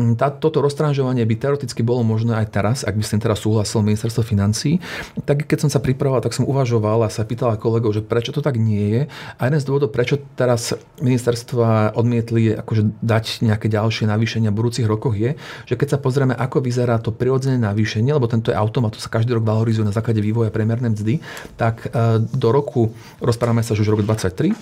Mm, 0.00 0.16
tá, 0.16 0.32
toto 0.32 0.64
roztranžovanie 0.64 1.22
by 1.28 1.34
teoreticky 1.36 1.84
bolo 1.84 2.02
možné 2.02 2.40
aj 2.40 2.46
teraz, 2.50 2.76
ak 2.82 2.96
by 2.96 3.04
som 3.04 3.20
teraz 3.20 3.44
súhlasil 3.44 3.84
ministerstvo 3.84 4.24
financí. 4.24 4.80
Tak 5.28 5.44
keď 5.44 5.68
som 5.68 5.70
sa 5.70 5.80
pripravoval, 5.82 6.24
tak 6.24 6.32
som 6.32 6.48
uvažoval 6.48 7.04
a 7.04 7.12
sa 7.12 7.22
pýtal 7.22 7.54
kolegov, 7.60 7.92
že 7.92 8.02
prečo 8.04 8.32
to 8.32 8.40
tak 8.40 8.56
nie 8.56 8.77
nie 8.78 8.88
je. 8.94 9.02
A 9.38 9.50
jeden 9.50 9.58
z 9.58 9.66
dôvodov, 9.66 9.90
prečo 9.90 10.22
teraz 10.38 10.78
ministerstva 11.02 11.98
odmietli 11.98 12.54
akože 12.54 13.02
dať 13.02 13.42
nejaké 13.42 13.66
ďalšie 13.66 14.06
navýšenia 14.06 14.54
v 14.54 14.58
budúcich 14.58 14.86
rokoch 14.86 15.18
je, 15.18 15.34
že 15.66 15.74
keď 15.74 15.96
sa 15.96 15.98
pozrieme, 15.98 16.38
ako 16.38 16.62
vyzerá 16.62 17.02
to 17.02 17.10
prirodzené 17.10 17.58
navýšenie, 17.58 18.14
lebo 18.14 18.30
tento 18.30 18.54
je 18.54 18.56
automat, 18.56 18.94
to 18.94 19.02
sa 19.02 19.10
každý 19.10 19.34
rok 19.34 19.42
valorizuje 19.42 19.82
na 19.82 19.94
základe 19.94 20.22
vývoja 20.22 20.52
priemernej 20.52 20.94
mzdy, 20.94 21.14
tak 21.56 21.90
e, 21.90 22.22
do 22.22 22.48
roku, 22.52 22.94
rozprávame 23.18 23.64
sa, 23.64 23.74
že 23.74 23.82
už 23.82 23.98
rok 23.98 24.02
23, 24.04 24.52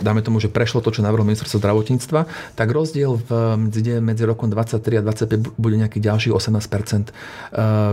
dáme 0.00 0.22
tomu, 0.22 0.38
že 0.38 0.48
prešlo 0.48 0.80
to, 0.80 0.94
čo 0.94 1.02
navrhlo 1.02 1.26
ministerstvo 1.26 1.58
zdravotníctva, 1.58 2.20
tak 2.54 2.68
rozdiel 2.70 3.18
v 3.18 3.30
mzde 3.68 3.98
medzi 4.00 4.22
rokom 4.22 4.48
23 4.48 5.00
a 5.00 5.02
25 5.02 5.58
bude 5.58 5.76
nejaký 5.76 5.98
ďalší 5.98 6.30
18 6.30 6.54
e, 6.54 7.12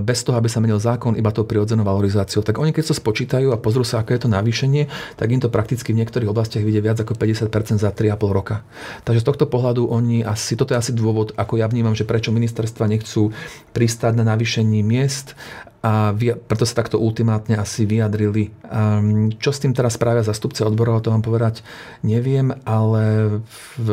bez 0.04 0.20
toho, 0.22 0.38
aby 0.38 0.48
sa 0.48 0.62
menil 0.62 0.78
zákon, 0.78 1.18
iba 1.18 1.34
tou 1.34 1.48
prirodzenou 1.48 1.84
valorizáciou. 1.84 2.46
Tak 2.46 2.62
oni 2.62 2.76
keď 2.76 2.94
sa 2.94 2.96
spočítajú 2.96 3.50
a 3.50 3.58
pozrú 3.58 3.82
sa, 3.82 4.04
aké 4.04 4.20
je 4.20 4.28
to 4.28 4.30
navýšenie, 4.30 4.88
tak 5.18 5.28
im 5.32 5.40
to 5.40 5.50
prakticky 5.50 5.73
prakticky 5.74 5.98
v 5.98 6.06
niektorých 6.06 6.30
oblastiach 6.30 6.62
vidie 6.62 6.86
viac 6.86 7.02
ako 7.02 7.18
50% 7.18 7.82
za 7.82 7.90
3,5 7.90 8.14
roka. 8.30 8.62
Takže 9.10 9.26
z 9.26 9.28
tohto 9.34 9.50
pohľadu 9.50 9.90
oni 9.90 10.22
asi, 10.22 10.54
toto 10.54 10.78
je 10.78 10.86
asi 10.86 10.94
dôvod, 10.94 11.34
ako 11.34 11.58
ja 11.58 11.66
vnímam, 11.66 11.98
že 11.98 12.06
prečo 12.06 12.30
ministerstva 12.30 12.86
nechcú 12.86 13.34
pristáť 13.74 14.22
na 14.22 14.22
navýšení 14.22 14.86
miest 14.86 15.34
a 15.84 16.16
preto 16.48 16.64
sa 16.64 16.80
takto 16.80 16.96
ultimátne 16.96 17.60
asi 17.60 17.84
vyjadrili. 17.84 18.56
Um, 18.72 19.36
čo 19.36 19.52
s 19.52 19.60
tým 19.60 19.76
teraz 19.76 20.00
spravia 20.00 20.24
zastupce 20.24 20.64
odborov, 20.64 21.04
to 21.04 21.12
vám 21.12 21.20
povedať 21.20 21.60
neviem, 22.08 22.56
ale 22.64 23.38
v, 23.76 23.88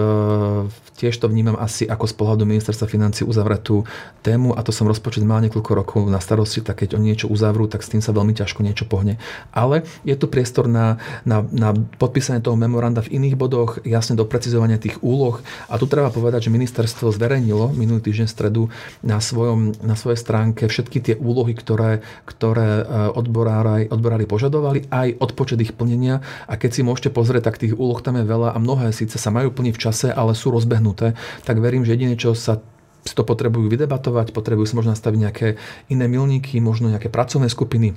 tiež 0.94 1.18
to 1.18 1.26
vnímam 1.26 1.58
asi 1.58 1.90
ako 1.90 2.06
z 2.06 2.14
pohľadu 2.14 2.46
ministerstva 2.46 2.86
financí 2.86 3.26
tú 3.66 3.82
tému 4.22 4.54
a 4.54 4.62
to 4.62 4.70
som 4.70 4.86
rozpočet 4.86 5.26
mal 5.26 5.42
niekoľko 5.42 5.72
rokov 5.74 6.06
na 6.06 6.22
starosti, 6.22 6.62
tak 6.62 6.86
keď 6.86 6.94
oni 6.94 7.10
niečo 7.10 7.26
uzavrú, 7.26 7.66
tak 7.66 7.82
s 7.82 7.90
tým 7.90 7.98
sa 7.98 8.14
veľmi 8.14 8.38
ťažko 8.38 8.62
niečo 8.62 8.86
pohne. 8.86 9.18
Ale 9.50 9.82
je 10.06 10.14
tu 10.14 10.30
priestor 10.30 10.70
na, 10.70 11.02
na, 11.26 11.42
na 11.50 11.74
podpísanie 11.74 12.38
toho 12.38 12.54
memoranda 12.54 13.02
v 13.02 13.18
iných 13.18 13.34
bodoch, 13.34 13.82
jasne 13.82 14.14
precizovania 14.20 14.78
tých 14.78 15.02
úloh 15.02 15.42
a 15.66 15.74
tu 15.74 15.90
treba 15.90 16.14
povedať, 16.14 16.46
že 16.46 16.54
ministerstvo 16.54 17.10
zverejnilo 17.10 17.74
minulý 17.74 17.98
týždeň 18.04 18.26
v 18.30 18.34
stredu 18.36 18.62
na, 19.02 19.18
svojom, 19.18 19.74
na 19.82 19.98
svojej 19.98 20.20
stránke 20.22 20.70
všetky 20.70 21.02
tie 21.02 21.14
úlohy, 21.18 21.56
ktoré 21.56 21.79
ktoré, 21.80 22.04
ktoré 22.28 22.70
e, 22.80 22.84
odborári, 23.16 23.88
odborári 23.88 24.28
požadovali, 24.28 24.84
aj 24.92 25.16
odpočet 25.16 25.58
ich 25.64 25.72
plnenia. 25.72 26.20
A 26.44 26.60
keď 26.60 26.70
si 26.76 26.80
môžete 26.84 27.08
pozrieť, 27.08 27.48
tak 27.48 27.60
tých 27.60 27.72
úloh 27.72 27.96
tam 28.04 28.20
je 28.20 28.24
veľa 28.28 28.52
a 28.52 28.58
mnohé 28.60 28.92
síce 28.92 29.16
sa 29.16 29.32
majú 29.32 29.48
plniť 29.48 29.74
v 29.74 29.82
čase, 29.82 30.08
ale 30.12 30.36
sú 30.36 30.52
rozbehnuté, 30.52 31.16
tak 31.48 31.56
verím, 31.58 31.88
že 31.88 31.96
jedine, 31.96 32.20
čo 32.20 32.36
sa 32.36 32.60
si 33.00 33.16
to 33.16 33.24
potrebujú 33.24 33.72
vydebatovať, 33.72 34.36
potrebujú 34.36 34.68
si 34.68 34.76
možno 34.76 34.92
nastaviť 34.92 35.18
nejaké 35.24 35.48
iné 35.88 36.04
milníky, 36.04 36.60
možno 36.60 36.92
nejaké 36.92 37.08
pracovné 37.08 37.48
skupiny, 37.48 37.96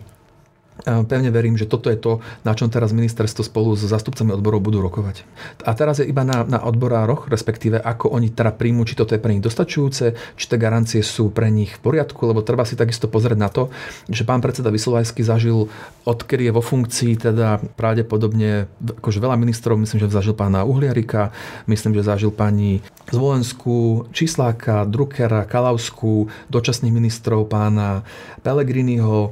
Pevne 0.83 1.29
verím, 1.29 1.55
že 1.55 1.69
toto 1.69 1.87
je 1.87 1.95
to, 1.95 2.19
na 2.41 2.57
čom 2.57 2.67
teraz 2.67 2.91
ministerstvo 2.91 3.45
spolu 3.45 3.77
so 3.77 3.85
zastupcami 3.85 4.33
odborov 4.33 4.65
budú 4.65 4.81
rokovať. 4.81 5.21
A 5.63 5.71
teraz 5.77 6.01
je 6.01 6.09
iba 6.09 6.25
na, 6.25 6.43
na 6.43 6.59
odborároch, 6.65 7.29
respektíve 7.29 7.77
ako 7.77 8.11
oni 8.11 8.33
teda 8.33 8.51
príjmu, 8.51 8.83
či 8.83 8.97
toto 8.97 9.13
je 9.13 9.21
pre 9.21 9.37
nich 9.37 9.45
dostačujúce, 9.45 10.17
či 10.35 10.45
tie 10.49 10.57
garancie 10.57 11.05
sú 11.05 11.29
pre 11.29 11.53
nich 11.53 11.77
v 11.77 11.83
poriadku, 11.83 12.25
lebo 12.25 12.41
treba 12.41 12.65
si 12.65 12.73
takisto 12.73 13.05
pozrieť 13.05 13.39
na 13.39 13.53
to, 13.53 13.69
že 14.09 14.25
pán 14.25 14.41
predseda 14.41 14.73
Vysolajský 14.73 15.21
zažil, 15.21 15.69
odkedy 16.03 16.49
je 16.49 16.55
vo 16.57 16.65
funkcii, 16.65 17.31
teda 17.31 17.61
pravdepodobne 17.77 18.67
akože 18.99 19.23
veľa 19.23 19.37
ministrov, 19.39 19.77
myslím, 19.77 20.03
že 20.03 20.11
zažil 20.11 20.35
pána 20.35 20.65
Uhliarika, 20.65 21.31
myslím, 21.69 21.95
že 21.95 22.03
zažil 22.03 22.33
pani 22.33 22.83
Zvolenskú, 23.13 24.09
Čísláka, 24.09 24.89
Druckera, 24.89 25.45
Kalavskú, 25.45 26.27
dočasných 26.49 26.91
ministrov 26.91 27.47
pána 27.47 28.01
Pelegriniho, 28.41 29.31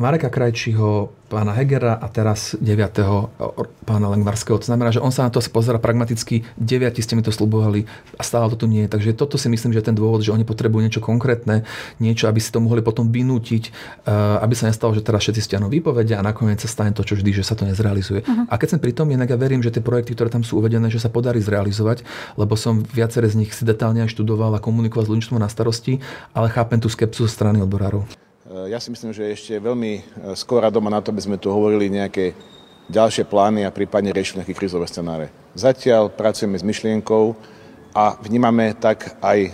Mareka 0.00 0.32
Krajčího, 0.32 1.12
pána 1.28 1.52
Hegera 1.52 2.00
a 2.00 2.08
teraz 2.08 2.56
9. 2.56 2.64
pána 3.84 4.06
Lengvarského. 4.08 4.56
To 4.56 4.64
znamená, 4.64 4.88
že 4.88 5.04
on 5.04 5.12
sa 5.12 5.28
na 5.28 5.30
to 5.34 5.44
pozera 5.52 5.76
pragmaticky, 5.76 6.48
9 6.56 6.96
ste 7.04 7.12
mi 7.12 7.20
to 7.20 7.28
slubovali 7.28 7.84
a 8.16 8.22
stále 8.24 8.48
to 8.54 8.64
tu 8.64 8.66
nie 8.70 8.86
je. 8.86 8.92
Takže 8.94 9.10
toto 9.12 9.36
si 9.36 9.52
myslím, 9.52 9.76
že 9.76 9.84
je 9.84 9.88
ten 9.92 9.96
dôvod, 9.98 10.24
že 10.24 10.32
oni 10.32 10.48
potrebujú 10.48 10.80
niečo 10.80 11.04
konkrétne, 11.04 11.68
niečo, 12.00 12.24
aby 12.30 12.40
si 12.40 12.48
to 12.48 12.62
mohli 12.62 12.80
potom 12.80 13.12
vynútiť, 13.12 13.68
aby 14.40 14.54
sa 14.56 14.72
nestalo, 14.72 14.96
že 14.96 15.04
teraz 15.04 15.28
všetci 15.28 15.44
stiahnu 15.44 15.68
výpovede 15.68 16.16
a 16.16 16.24
nakoniec 16.24 16.64
sa 16.64 16.70
stane 16.70 16.96
to, 16.96 17.04
čo 17.04 17.18
vždy, 17.18 17.36
že 17.36 17.44
sa 17.44 17.52
to 17.52 17.68
nezrealizuje. 17.68 18.24
Uh-huh. 18.24 18.48
A 18.48 18.56
keď 18.56 18.76
som 18.76 18.80
pri 18.80 18.96
tom, 18.96 19.12
inak 19.12 19.28
ja 19.28 19.36
verím, 19.36 19.60
že 19.60 19.74
tie 19.74 19.84
projekty, 19.84 20.16
ktoré 20.16 20.32
tam 20.32 20.40
sú 20.40 20.56
uvedené, 20.62 20.88
že 20.88 21.02
sa 21.02 21.12
podarí 21.12 21.44
zrealizovať, 21.44 22.06
lebo 22.40 22.56
som 22.56 22.80
viaceré 22.80 23.28
z 23.28 23.44
nich 23.44 23.52
si 23.52 23.68
detálne 23.68 24.00
aj 24.06 24.14
študoval 24.16 24.56
a 24.56 24.62
komunikoval 24.62 25.04
s 25.04 25.12
ľuďstvom 25.12 25.36
na 25.36 25.52
starosti, 25.52 26.00
ale 26.32 26.48
chápem 26.48 26.80
tú 26.80 26.88
skepsu 26.88 27.28
zo 27.28 27.30
strany 27.30 27.60
odborárov. 27.60 28.08
Eh, 28.54 28.70
ja 28.70 28.78
si 28.78 28.94
myslím, 28.94 29.10
že 29.10 29.34
ešte 29.34 29.58
veľmi 29.58 29.92
eh, 29.98 30.02
skoro 30.38 30.70
doma 30.70 30.86
na 30.86 31.02
to, 31.02 31.10
aby 31.10 31.26
sme 31.26 31.42
tu 31.42 31.50
hovorili 31.50 31.90
nejaké 31.90 32.38
ďalšie 32.86 33.26
plány 33.26 33.66
a 33.66 33.74
prípadne 33.74 34.14
riešili 34.14 34.44
nejaké 34.44 34.54
krizové 34.54 34.86
scenáre. 34.86 35.34
Zatiaľ 35.58 36.12
pracujeme 36.14 36.54
s 36.54 36.62
myšlienkou 36.62 37.34
a 37.94 38.14
vnímame 38.22 38.78
tak 38.78 39.18
aj 39.18 39.38
eh, 39.42 39.52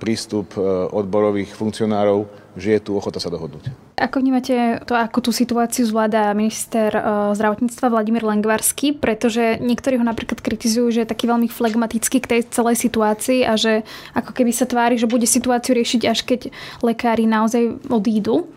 prístup 0.00 0.56
odborových 0.88 1.52
funkcionárov, 1.52 2.24
že 2.58 2.74
je 2.74 2.80
tu 2.82 2.90
ochota 2.98 3.22
sa 3.22 3.30
dohodnúť. 3.30 3.70
Ako 4.00 4.18
vnímate 4.18 4.82
to, 4.88 4.98
ako 4.98 5.22
tú 5.22 5.30
situáciu 5.30 5.86
zvláda 5.86 6.34
minister 6.34 6.90
e, 6.90 7.02
zdravotníctva 7.36 7.86
Vladimír 7.92 8.26
Lengvarský, 8.26 8.96
pretože 8.98 9.62
niektorí 9.62 10.00
ho 10.00 10.06
napríklad 10.06 10.42
kritizujú, 10.42 10.90
že 10.90 11.00
je 11.04 11.12
taký 11.12 11.30
veľmi 11.30 11.46
flegmatický 11.46 12.18
k 12.18 12.30
tej 12.36 12.40
celej 12.50 12.80
situácii 12.82 13.46
a 13.46 13.54
že 13.54 13.86
ako 14.18 14.34
keby 14.34 14.50
sa 14.50 14.66
tvári, 14.66 14.98
že 14.98 15.10
bude 15.10 15.28
situáciu 15.28 15.78
riešiť 15.78 16.02
až 16.10 16.26
keď 16.26 16.40
lekári 16.82 17.30
naozaj 17.30 17.86
odídu, 17.86 18.50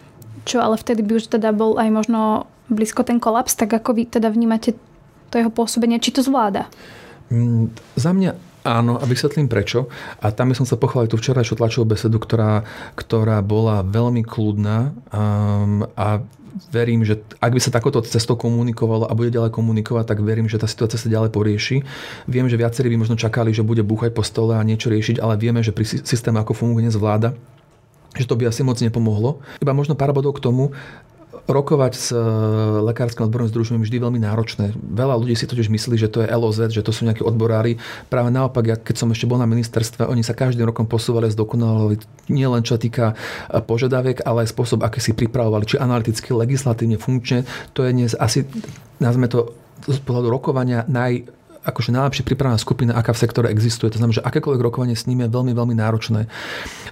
čo 0.44 0.60
ale 0.60 0.76
vtedy 0.80 1.06
by 1.06 1.22
už 1.22 1.30
teda 1.30 1.54
bol 1.54 1.78
aj 1.78 1.90
možno 1.94 2.50
blízko 2.72 3.06
ten 3.06 3.22
kolaps, 3.22 3.54
tak 3.54 3.72
ako 3.72 3.94
vy 3.94 4.04
teda 4.10 4.32
vnímate 4.34 4.74
to 5.30 5.36
jeho 5.38 5.52
pôsobenie, 5.54 6.02
či 6.02 6.14
to 6.14 6.26
zvláda? 6.26 6.66
Mm, 7.30 7.74
za 7.98 8.12
mňa 8.14 8.53
Áno, 8.63 8.95
a 8.95 9.04
vysvetlím 9.04 9.52
prečo. 9.52 9.91
A 10.23 10.32
tam 10.32 10.52
by 10.52 10.56
som 10.56 10.63
sa 10.63 10.80
pochváliť 10.80 11.12
tú 11.12 11.19
včerajšiu 11.19 11.60
tlačovú 11.60 11.86
besedu, 11.91 12.15
ktorá, 12.15 12.63
ktorá 12.95 13.43
bola 13.43 13.84
veľmi 13.84 14.23
kľudná 14.23 14.95
um, 15.12 15.84
a 15.99 16.23
verím, 16.71 17.04
že 17.04 17.19
ak 17.43 17.52
by 17.52 17.60
sa 17.60 17.76
takoto 17.76 17.99
cestou 18.06 18.39
komunikovalo 18.39 19.10
a 19.10 19.17
bude 19.17 19.34
ďalej 19.34 19.52
komunikovať, 19.52 20.06
tak 20.15 20.23
verím, 20.23 20.47
že 20.47 20.62
tá 20.62 20.69
situácia 20.69 20.95
sa 20.95 21.12
ďalej 21.12 21.34
porieši. 21.34 21.84
Viem, 22.30 22.47
že 22.47 22.56
viacerí 22.56 22.88
by 22.93 23.04
možno 23.04 23.19
čakali, 23.19 23.52
že 23.52 23.65
bude 23.65 23.84
búchať 23.84 24.15
po 24.15 24.23
stole 24.23 24.56
a 24.56 24.63
niečo 24.63 24.88
riešiť, 24.88 25.19
ale 25.19 25.36
vieme, 25.36 25.60
že 25.65 25.76
pri 25.76 25.84
systéme, 25.84 26.39
ako 26.39 26.56
funguje 26.56 26.88
dnes 26.88 26.95
vláda, 26.95 27.36
že 28.13 28.30
to 28.30 28.38
by 28.38 28.47
asi 28.47 28.62
moc 28.62 28.78
nepomohlo. 28.78 29.41
Iba 29.60 29.73
možno 29.73 29.97
pár 29.97 30.13
bodov 30.13 30.38
k 30.38 30.45
tomu 30.45 30.71
rokovať 31.46 31.93
s 31.98 32.08
e, 32.13 32.19
lekárskym 32.86 33.28
odborným 33.28 33.52
združením 33.52 33.84
vždy 33.84 33.98
veľmi 34.00 34.19
náročné. 34.24 34.72
Veľa 34.80 35.19
ľudí 35.19 35.36
si 35.36 35.50
totiž 35.50 35.67
myslí, 35.67 35.96
že 36.00 36.12
to 36.12 36.24
je 36.24 36.32
LOZ, 36.32 36.72
že 36.72 36.86
to 36.86 36.96
sú 36.96 37.04
nejakí 37.04 37.26
odborári. 37.26 37.82
Práve 38.08 38.32
naopak, 38.32 38.63
ja, 38.63 38.76
keď 38.80 38.96
som 39.04 39.12
ešte 39.12 39.28
bol 39.28 39.41
na 39.41 39.50
ministerstve, 39.50 40.08
oni 40.08 40.24
sa 40.24 40.38
každým 40.38 40.63
rokom 40.63 40.88
posúvali 40.88 41.28
a 41.28 41.36
zdokonalovali 41.36 42.00
nie 42.32 42.48
len 42.48 42.63
čo 42.63 42.80
týka 42.80 43.13
e, 43.13 43.60
požiadaviek, 43.60 44.24
ale 44.24 44.48
aj 44.48 44.54
spôsob, 44.56 44.86
aký 44.86 45.04
si 45.04 45.12
pripravovali, 45.12 45.67
či 45.67 45.76
analyticky, 45.82 46.32
legislatívne, 46.32 46.96
funkčne. 46.96 47.43
To 47.76 47.84
je 47.84 47.91
dnes 47.91 48.12
asi, 48.15 48.48
nazme 49.04 49.28
to 49.28 49.52
z 49.84 50.00
pohľadu 50.00 50.32
rokovania 50.32 50.88
naj 50.88 51.28
akože 51.63 51.95
najlepšie 51.95 52.28
pripravená 52.28 52.60
skupina, 52.60 52.91
aká 52.93 53.15
v 53.15 53.21
sektore 53.23 53.47
existuje. 53.49 53.88
To 53.95 53.99
znamená, 53.99 54.19
že 54.19 54.26
akékoľvek 54.28 54.62
rokovanie 54.62 54.99
s 54.99 55.08
ním 55.08 55.23
je 55.23 55.32
veľmi, 55.32 55.56
veľmi 55.56 55.76
náročné. 55.80 56.28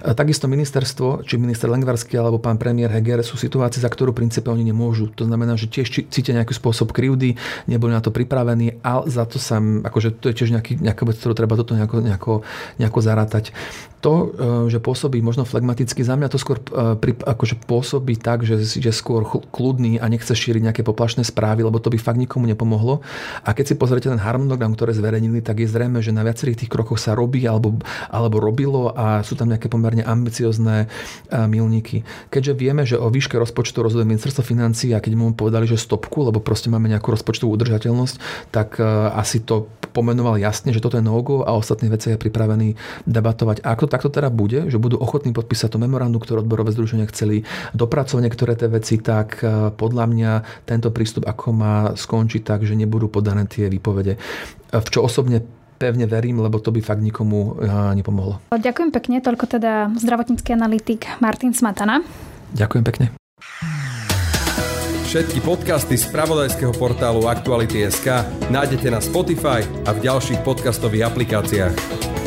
Takisto 0.02 0.48
ministerstvo, 0.48 1.22
či 1.28 1.36
minister 1.36 1.68
Lengvarský 1.68 2.16
alebo 2.16 2.40
pán 2.40 2.56
premiér 2.56 2.90
Heger 2.90 3.20
sú 3.20 3.36
situácie, 3.36 3.84
za 3.84 3.92
ktorú 3.92 4.16
princípe 4.16 4.48
oni 4.48 4.64
nemôžu. 4.64 5.12
To 5.14 5.28
znamená, 5.28 5.60
že 5.60 5.68
tiež 5.68 6.08
cítia 6.08 6.32
nejaký 6.32 6.56
spôsob 6.56 6.90
krivdy, 6.90 7.36
neboli 7.68 7.92
na 7.92 8.00
to 8.00 8.08
pripravení, 8.08 8.80
ale 8.80 9.12
za 9.12 9.28
to 9.28 9.36
sa, 9.36 9.60
akože 9.60 10.18
to 10.18 10.32
je 10.32 10.34
tiež 10.40 10.50
nejaký, 10.56 10.80
nejaká 10.80 11.04
vec, 11.04 11.20
ktorú 11.20 11.36
treba 11.36 11.54
toto 11.54 11.76
nejako, 11.76 12.00
nejako, 12.00 12.32
nejako 12.80 12.98
zarátať 13.04 13.52
to, 14.02 14.14
e, 14.14 14.26
že 14.66 14.82
pôsobí 14.82 15.22
možno 15.22 15.46
flegmaticky, 15.46 16.02
za 16.02 16.18
mňa 16.18 16.28
to 16.28 16.36
skôr 16.42 16.58
e, 16.58 17.14
akože 17.22 17.62
pôsobí 17.64 18.18
tak, 18.18 18.42
že, 18.42 18.58
že 18.58 18.90
skôr 18.90 19.22
kľudný 19.24 20.02
a 20.02 20.10
nechce 20.10 20.34
šíriť 20.34 20.58
nejaké 20.66 20.82
poplašné 20.82 21.22
správy, 21.22 21.62
lebo 21.62 21.78
to 21.78 21.88
by 21.88 22.02
fakt 22.02 22.18
nikomu 22.18 22.50
nepomohlo. 22.50 23.00
A 23.46 23.54
keď 23.54 23.72
si 23.72 23.74
pozriete 23.78 24.10
ten 24.10 24.18
harmonogram, 24.18 24.74
ktoré 24.74 24.90
zverejnili, 24.90 25.38
tak 25.38 25.62
je 25.62 25.70
zrejme, 25.70 26.02
že 26.02 26.10
na 26.10 26.26
viacerých 26.26 26.66
tých 26.66 26.72
krokoch 26.74 26.98
sa 26.98 27.14
robí 27.14 27.46
alebo, 27.46 27.78
alebo 28.10 28.42
robilo 28.42 28.90
a 28.90 29.22
sú 29.22 29.38
tam 29.38 29.54
nejaké 29.54 29.70
pomerne 29.70 30.02
ambiciozne 30.02 30.90
e, 31.30 31.38
milníky. 31.46 32.02
Keďže 32.34 32.52
vieme, 32.58 32.82
že 32.82 32.98
o 32.98 33.06
výške 33.06 33.38
rozpočtu 33.38 33.86
rozhoduje 33.86 34.10
ministerstvo 34.10 34.42
financií 34.42 34.90
a 34.92 35.00
keď 35.00 35.14
mu 35.14 35.30
povedali, 35.30 35.70
že 35.70 35.78
stopku, 35.78 36.26
lebo 36.26 36.42
proste 36.42 36.66
máme 36.66 36.90
nejakú 36.90 37.14
rozpočtovú 37.14 37.54
udržateľnosť, 37.54 38.50
tak 38.50 38.82
asi 39.14 39.44
to 39.44 39.68
pomenoval 39.92 40.40
jasne, 40.40 40.72
že 40.72 40.80
toto 40.80 40.96
je 40.96 41.04
no 41.04 41.14
a 41.44 41.50
ostatné 41.52 41.92
veci 41.92 42.10
je 42.10 42.18
pripravený 42.18 42.74
debatovať. 43.04 43.62
A 43.62 43.76
ak 43.92 44.00
to 44.00 44.08
takto 44.08 44.18
teda 44.18 44.32
bude, 44.32 44.72
že 44.72 44.80
budú 44.80 44.96
ochotní 44.96 45.36
podpísať 45.36 45.76
to 45.76 45.78
memorandum, 45.78 46.18
ktoré 46.18 46.40
odborové 46.40 46.72
združenia 46.72 47.04
chceli 47.12 47.44
dopracovať 47.76 48.22
niektoré 48.24 48.52
tie 48.56 48.72
veci, 48.72 48.96
tak 48.98 49.44
e, 49.44 49.70
podľa 49.70 50.04
mňa 50.08 50.32
tento 50.64 50.88
prístup 50.88 51.28
ako 51.28 51.46
má 51.52 51.76
skončiť 51.92 52.42
tak, 52.42 52.64
že 52.64 52.72
nebudú 52.72 53.12
podané 53.12 53.44
tie 53.44 53.68
výpovede. 53.68 54.16
E, 54.16 54.78
v 54.80 54.88
čo 54.88 55.04
osobne 55.04 55.44
pevne 55.76 56.08
verím, 56.08 56.40
lebo 56.40 56.56
to 56.58 56.72
by 56.72 56.80
fakt 56.80 57.04
nikomu 57.04 57.60
e, 57.60 57.68
nepomohlo. 57.94 58.40
Ďakujem 58.50 58.90
pekne, 58.90 59.20
toľko 59.20 59.44
teda 59.60 59.92
zdravotnícky 60.00 60.50
analytik 60.56 61.06
Martin 61.20 61.52
Smatana. 61.52 62.00
Ďakujem 62.56 62.84
pekne. 62.88 63.06
Všetky 65.12 65.44
podcasty 65.44 66.00
z 66.00 66.08
pravodajského 66.08 66.72
portálu 66.72 67.28
Aktuality.sk 67.28 68.24
nájdete 68.48 68.88
na 68.88 68.96
Spotify 68.96 69.60
a 69.84 69.92
v 69.92 70.08
ďalších 70.08 70.40
podcastových 70.40 71.04
aplikáciách. 71.12 72.21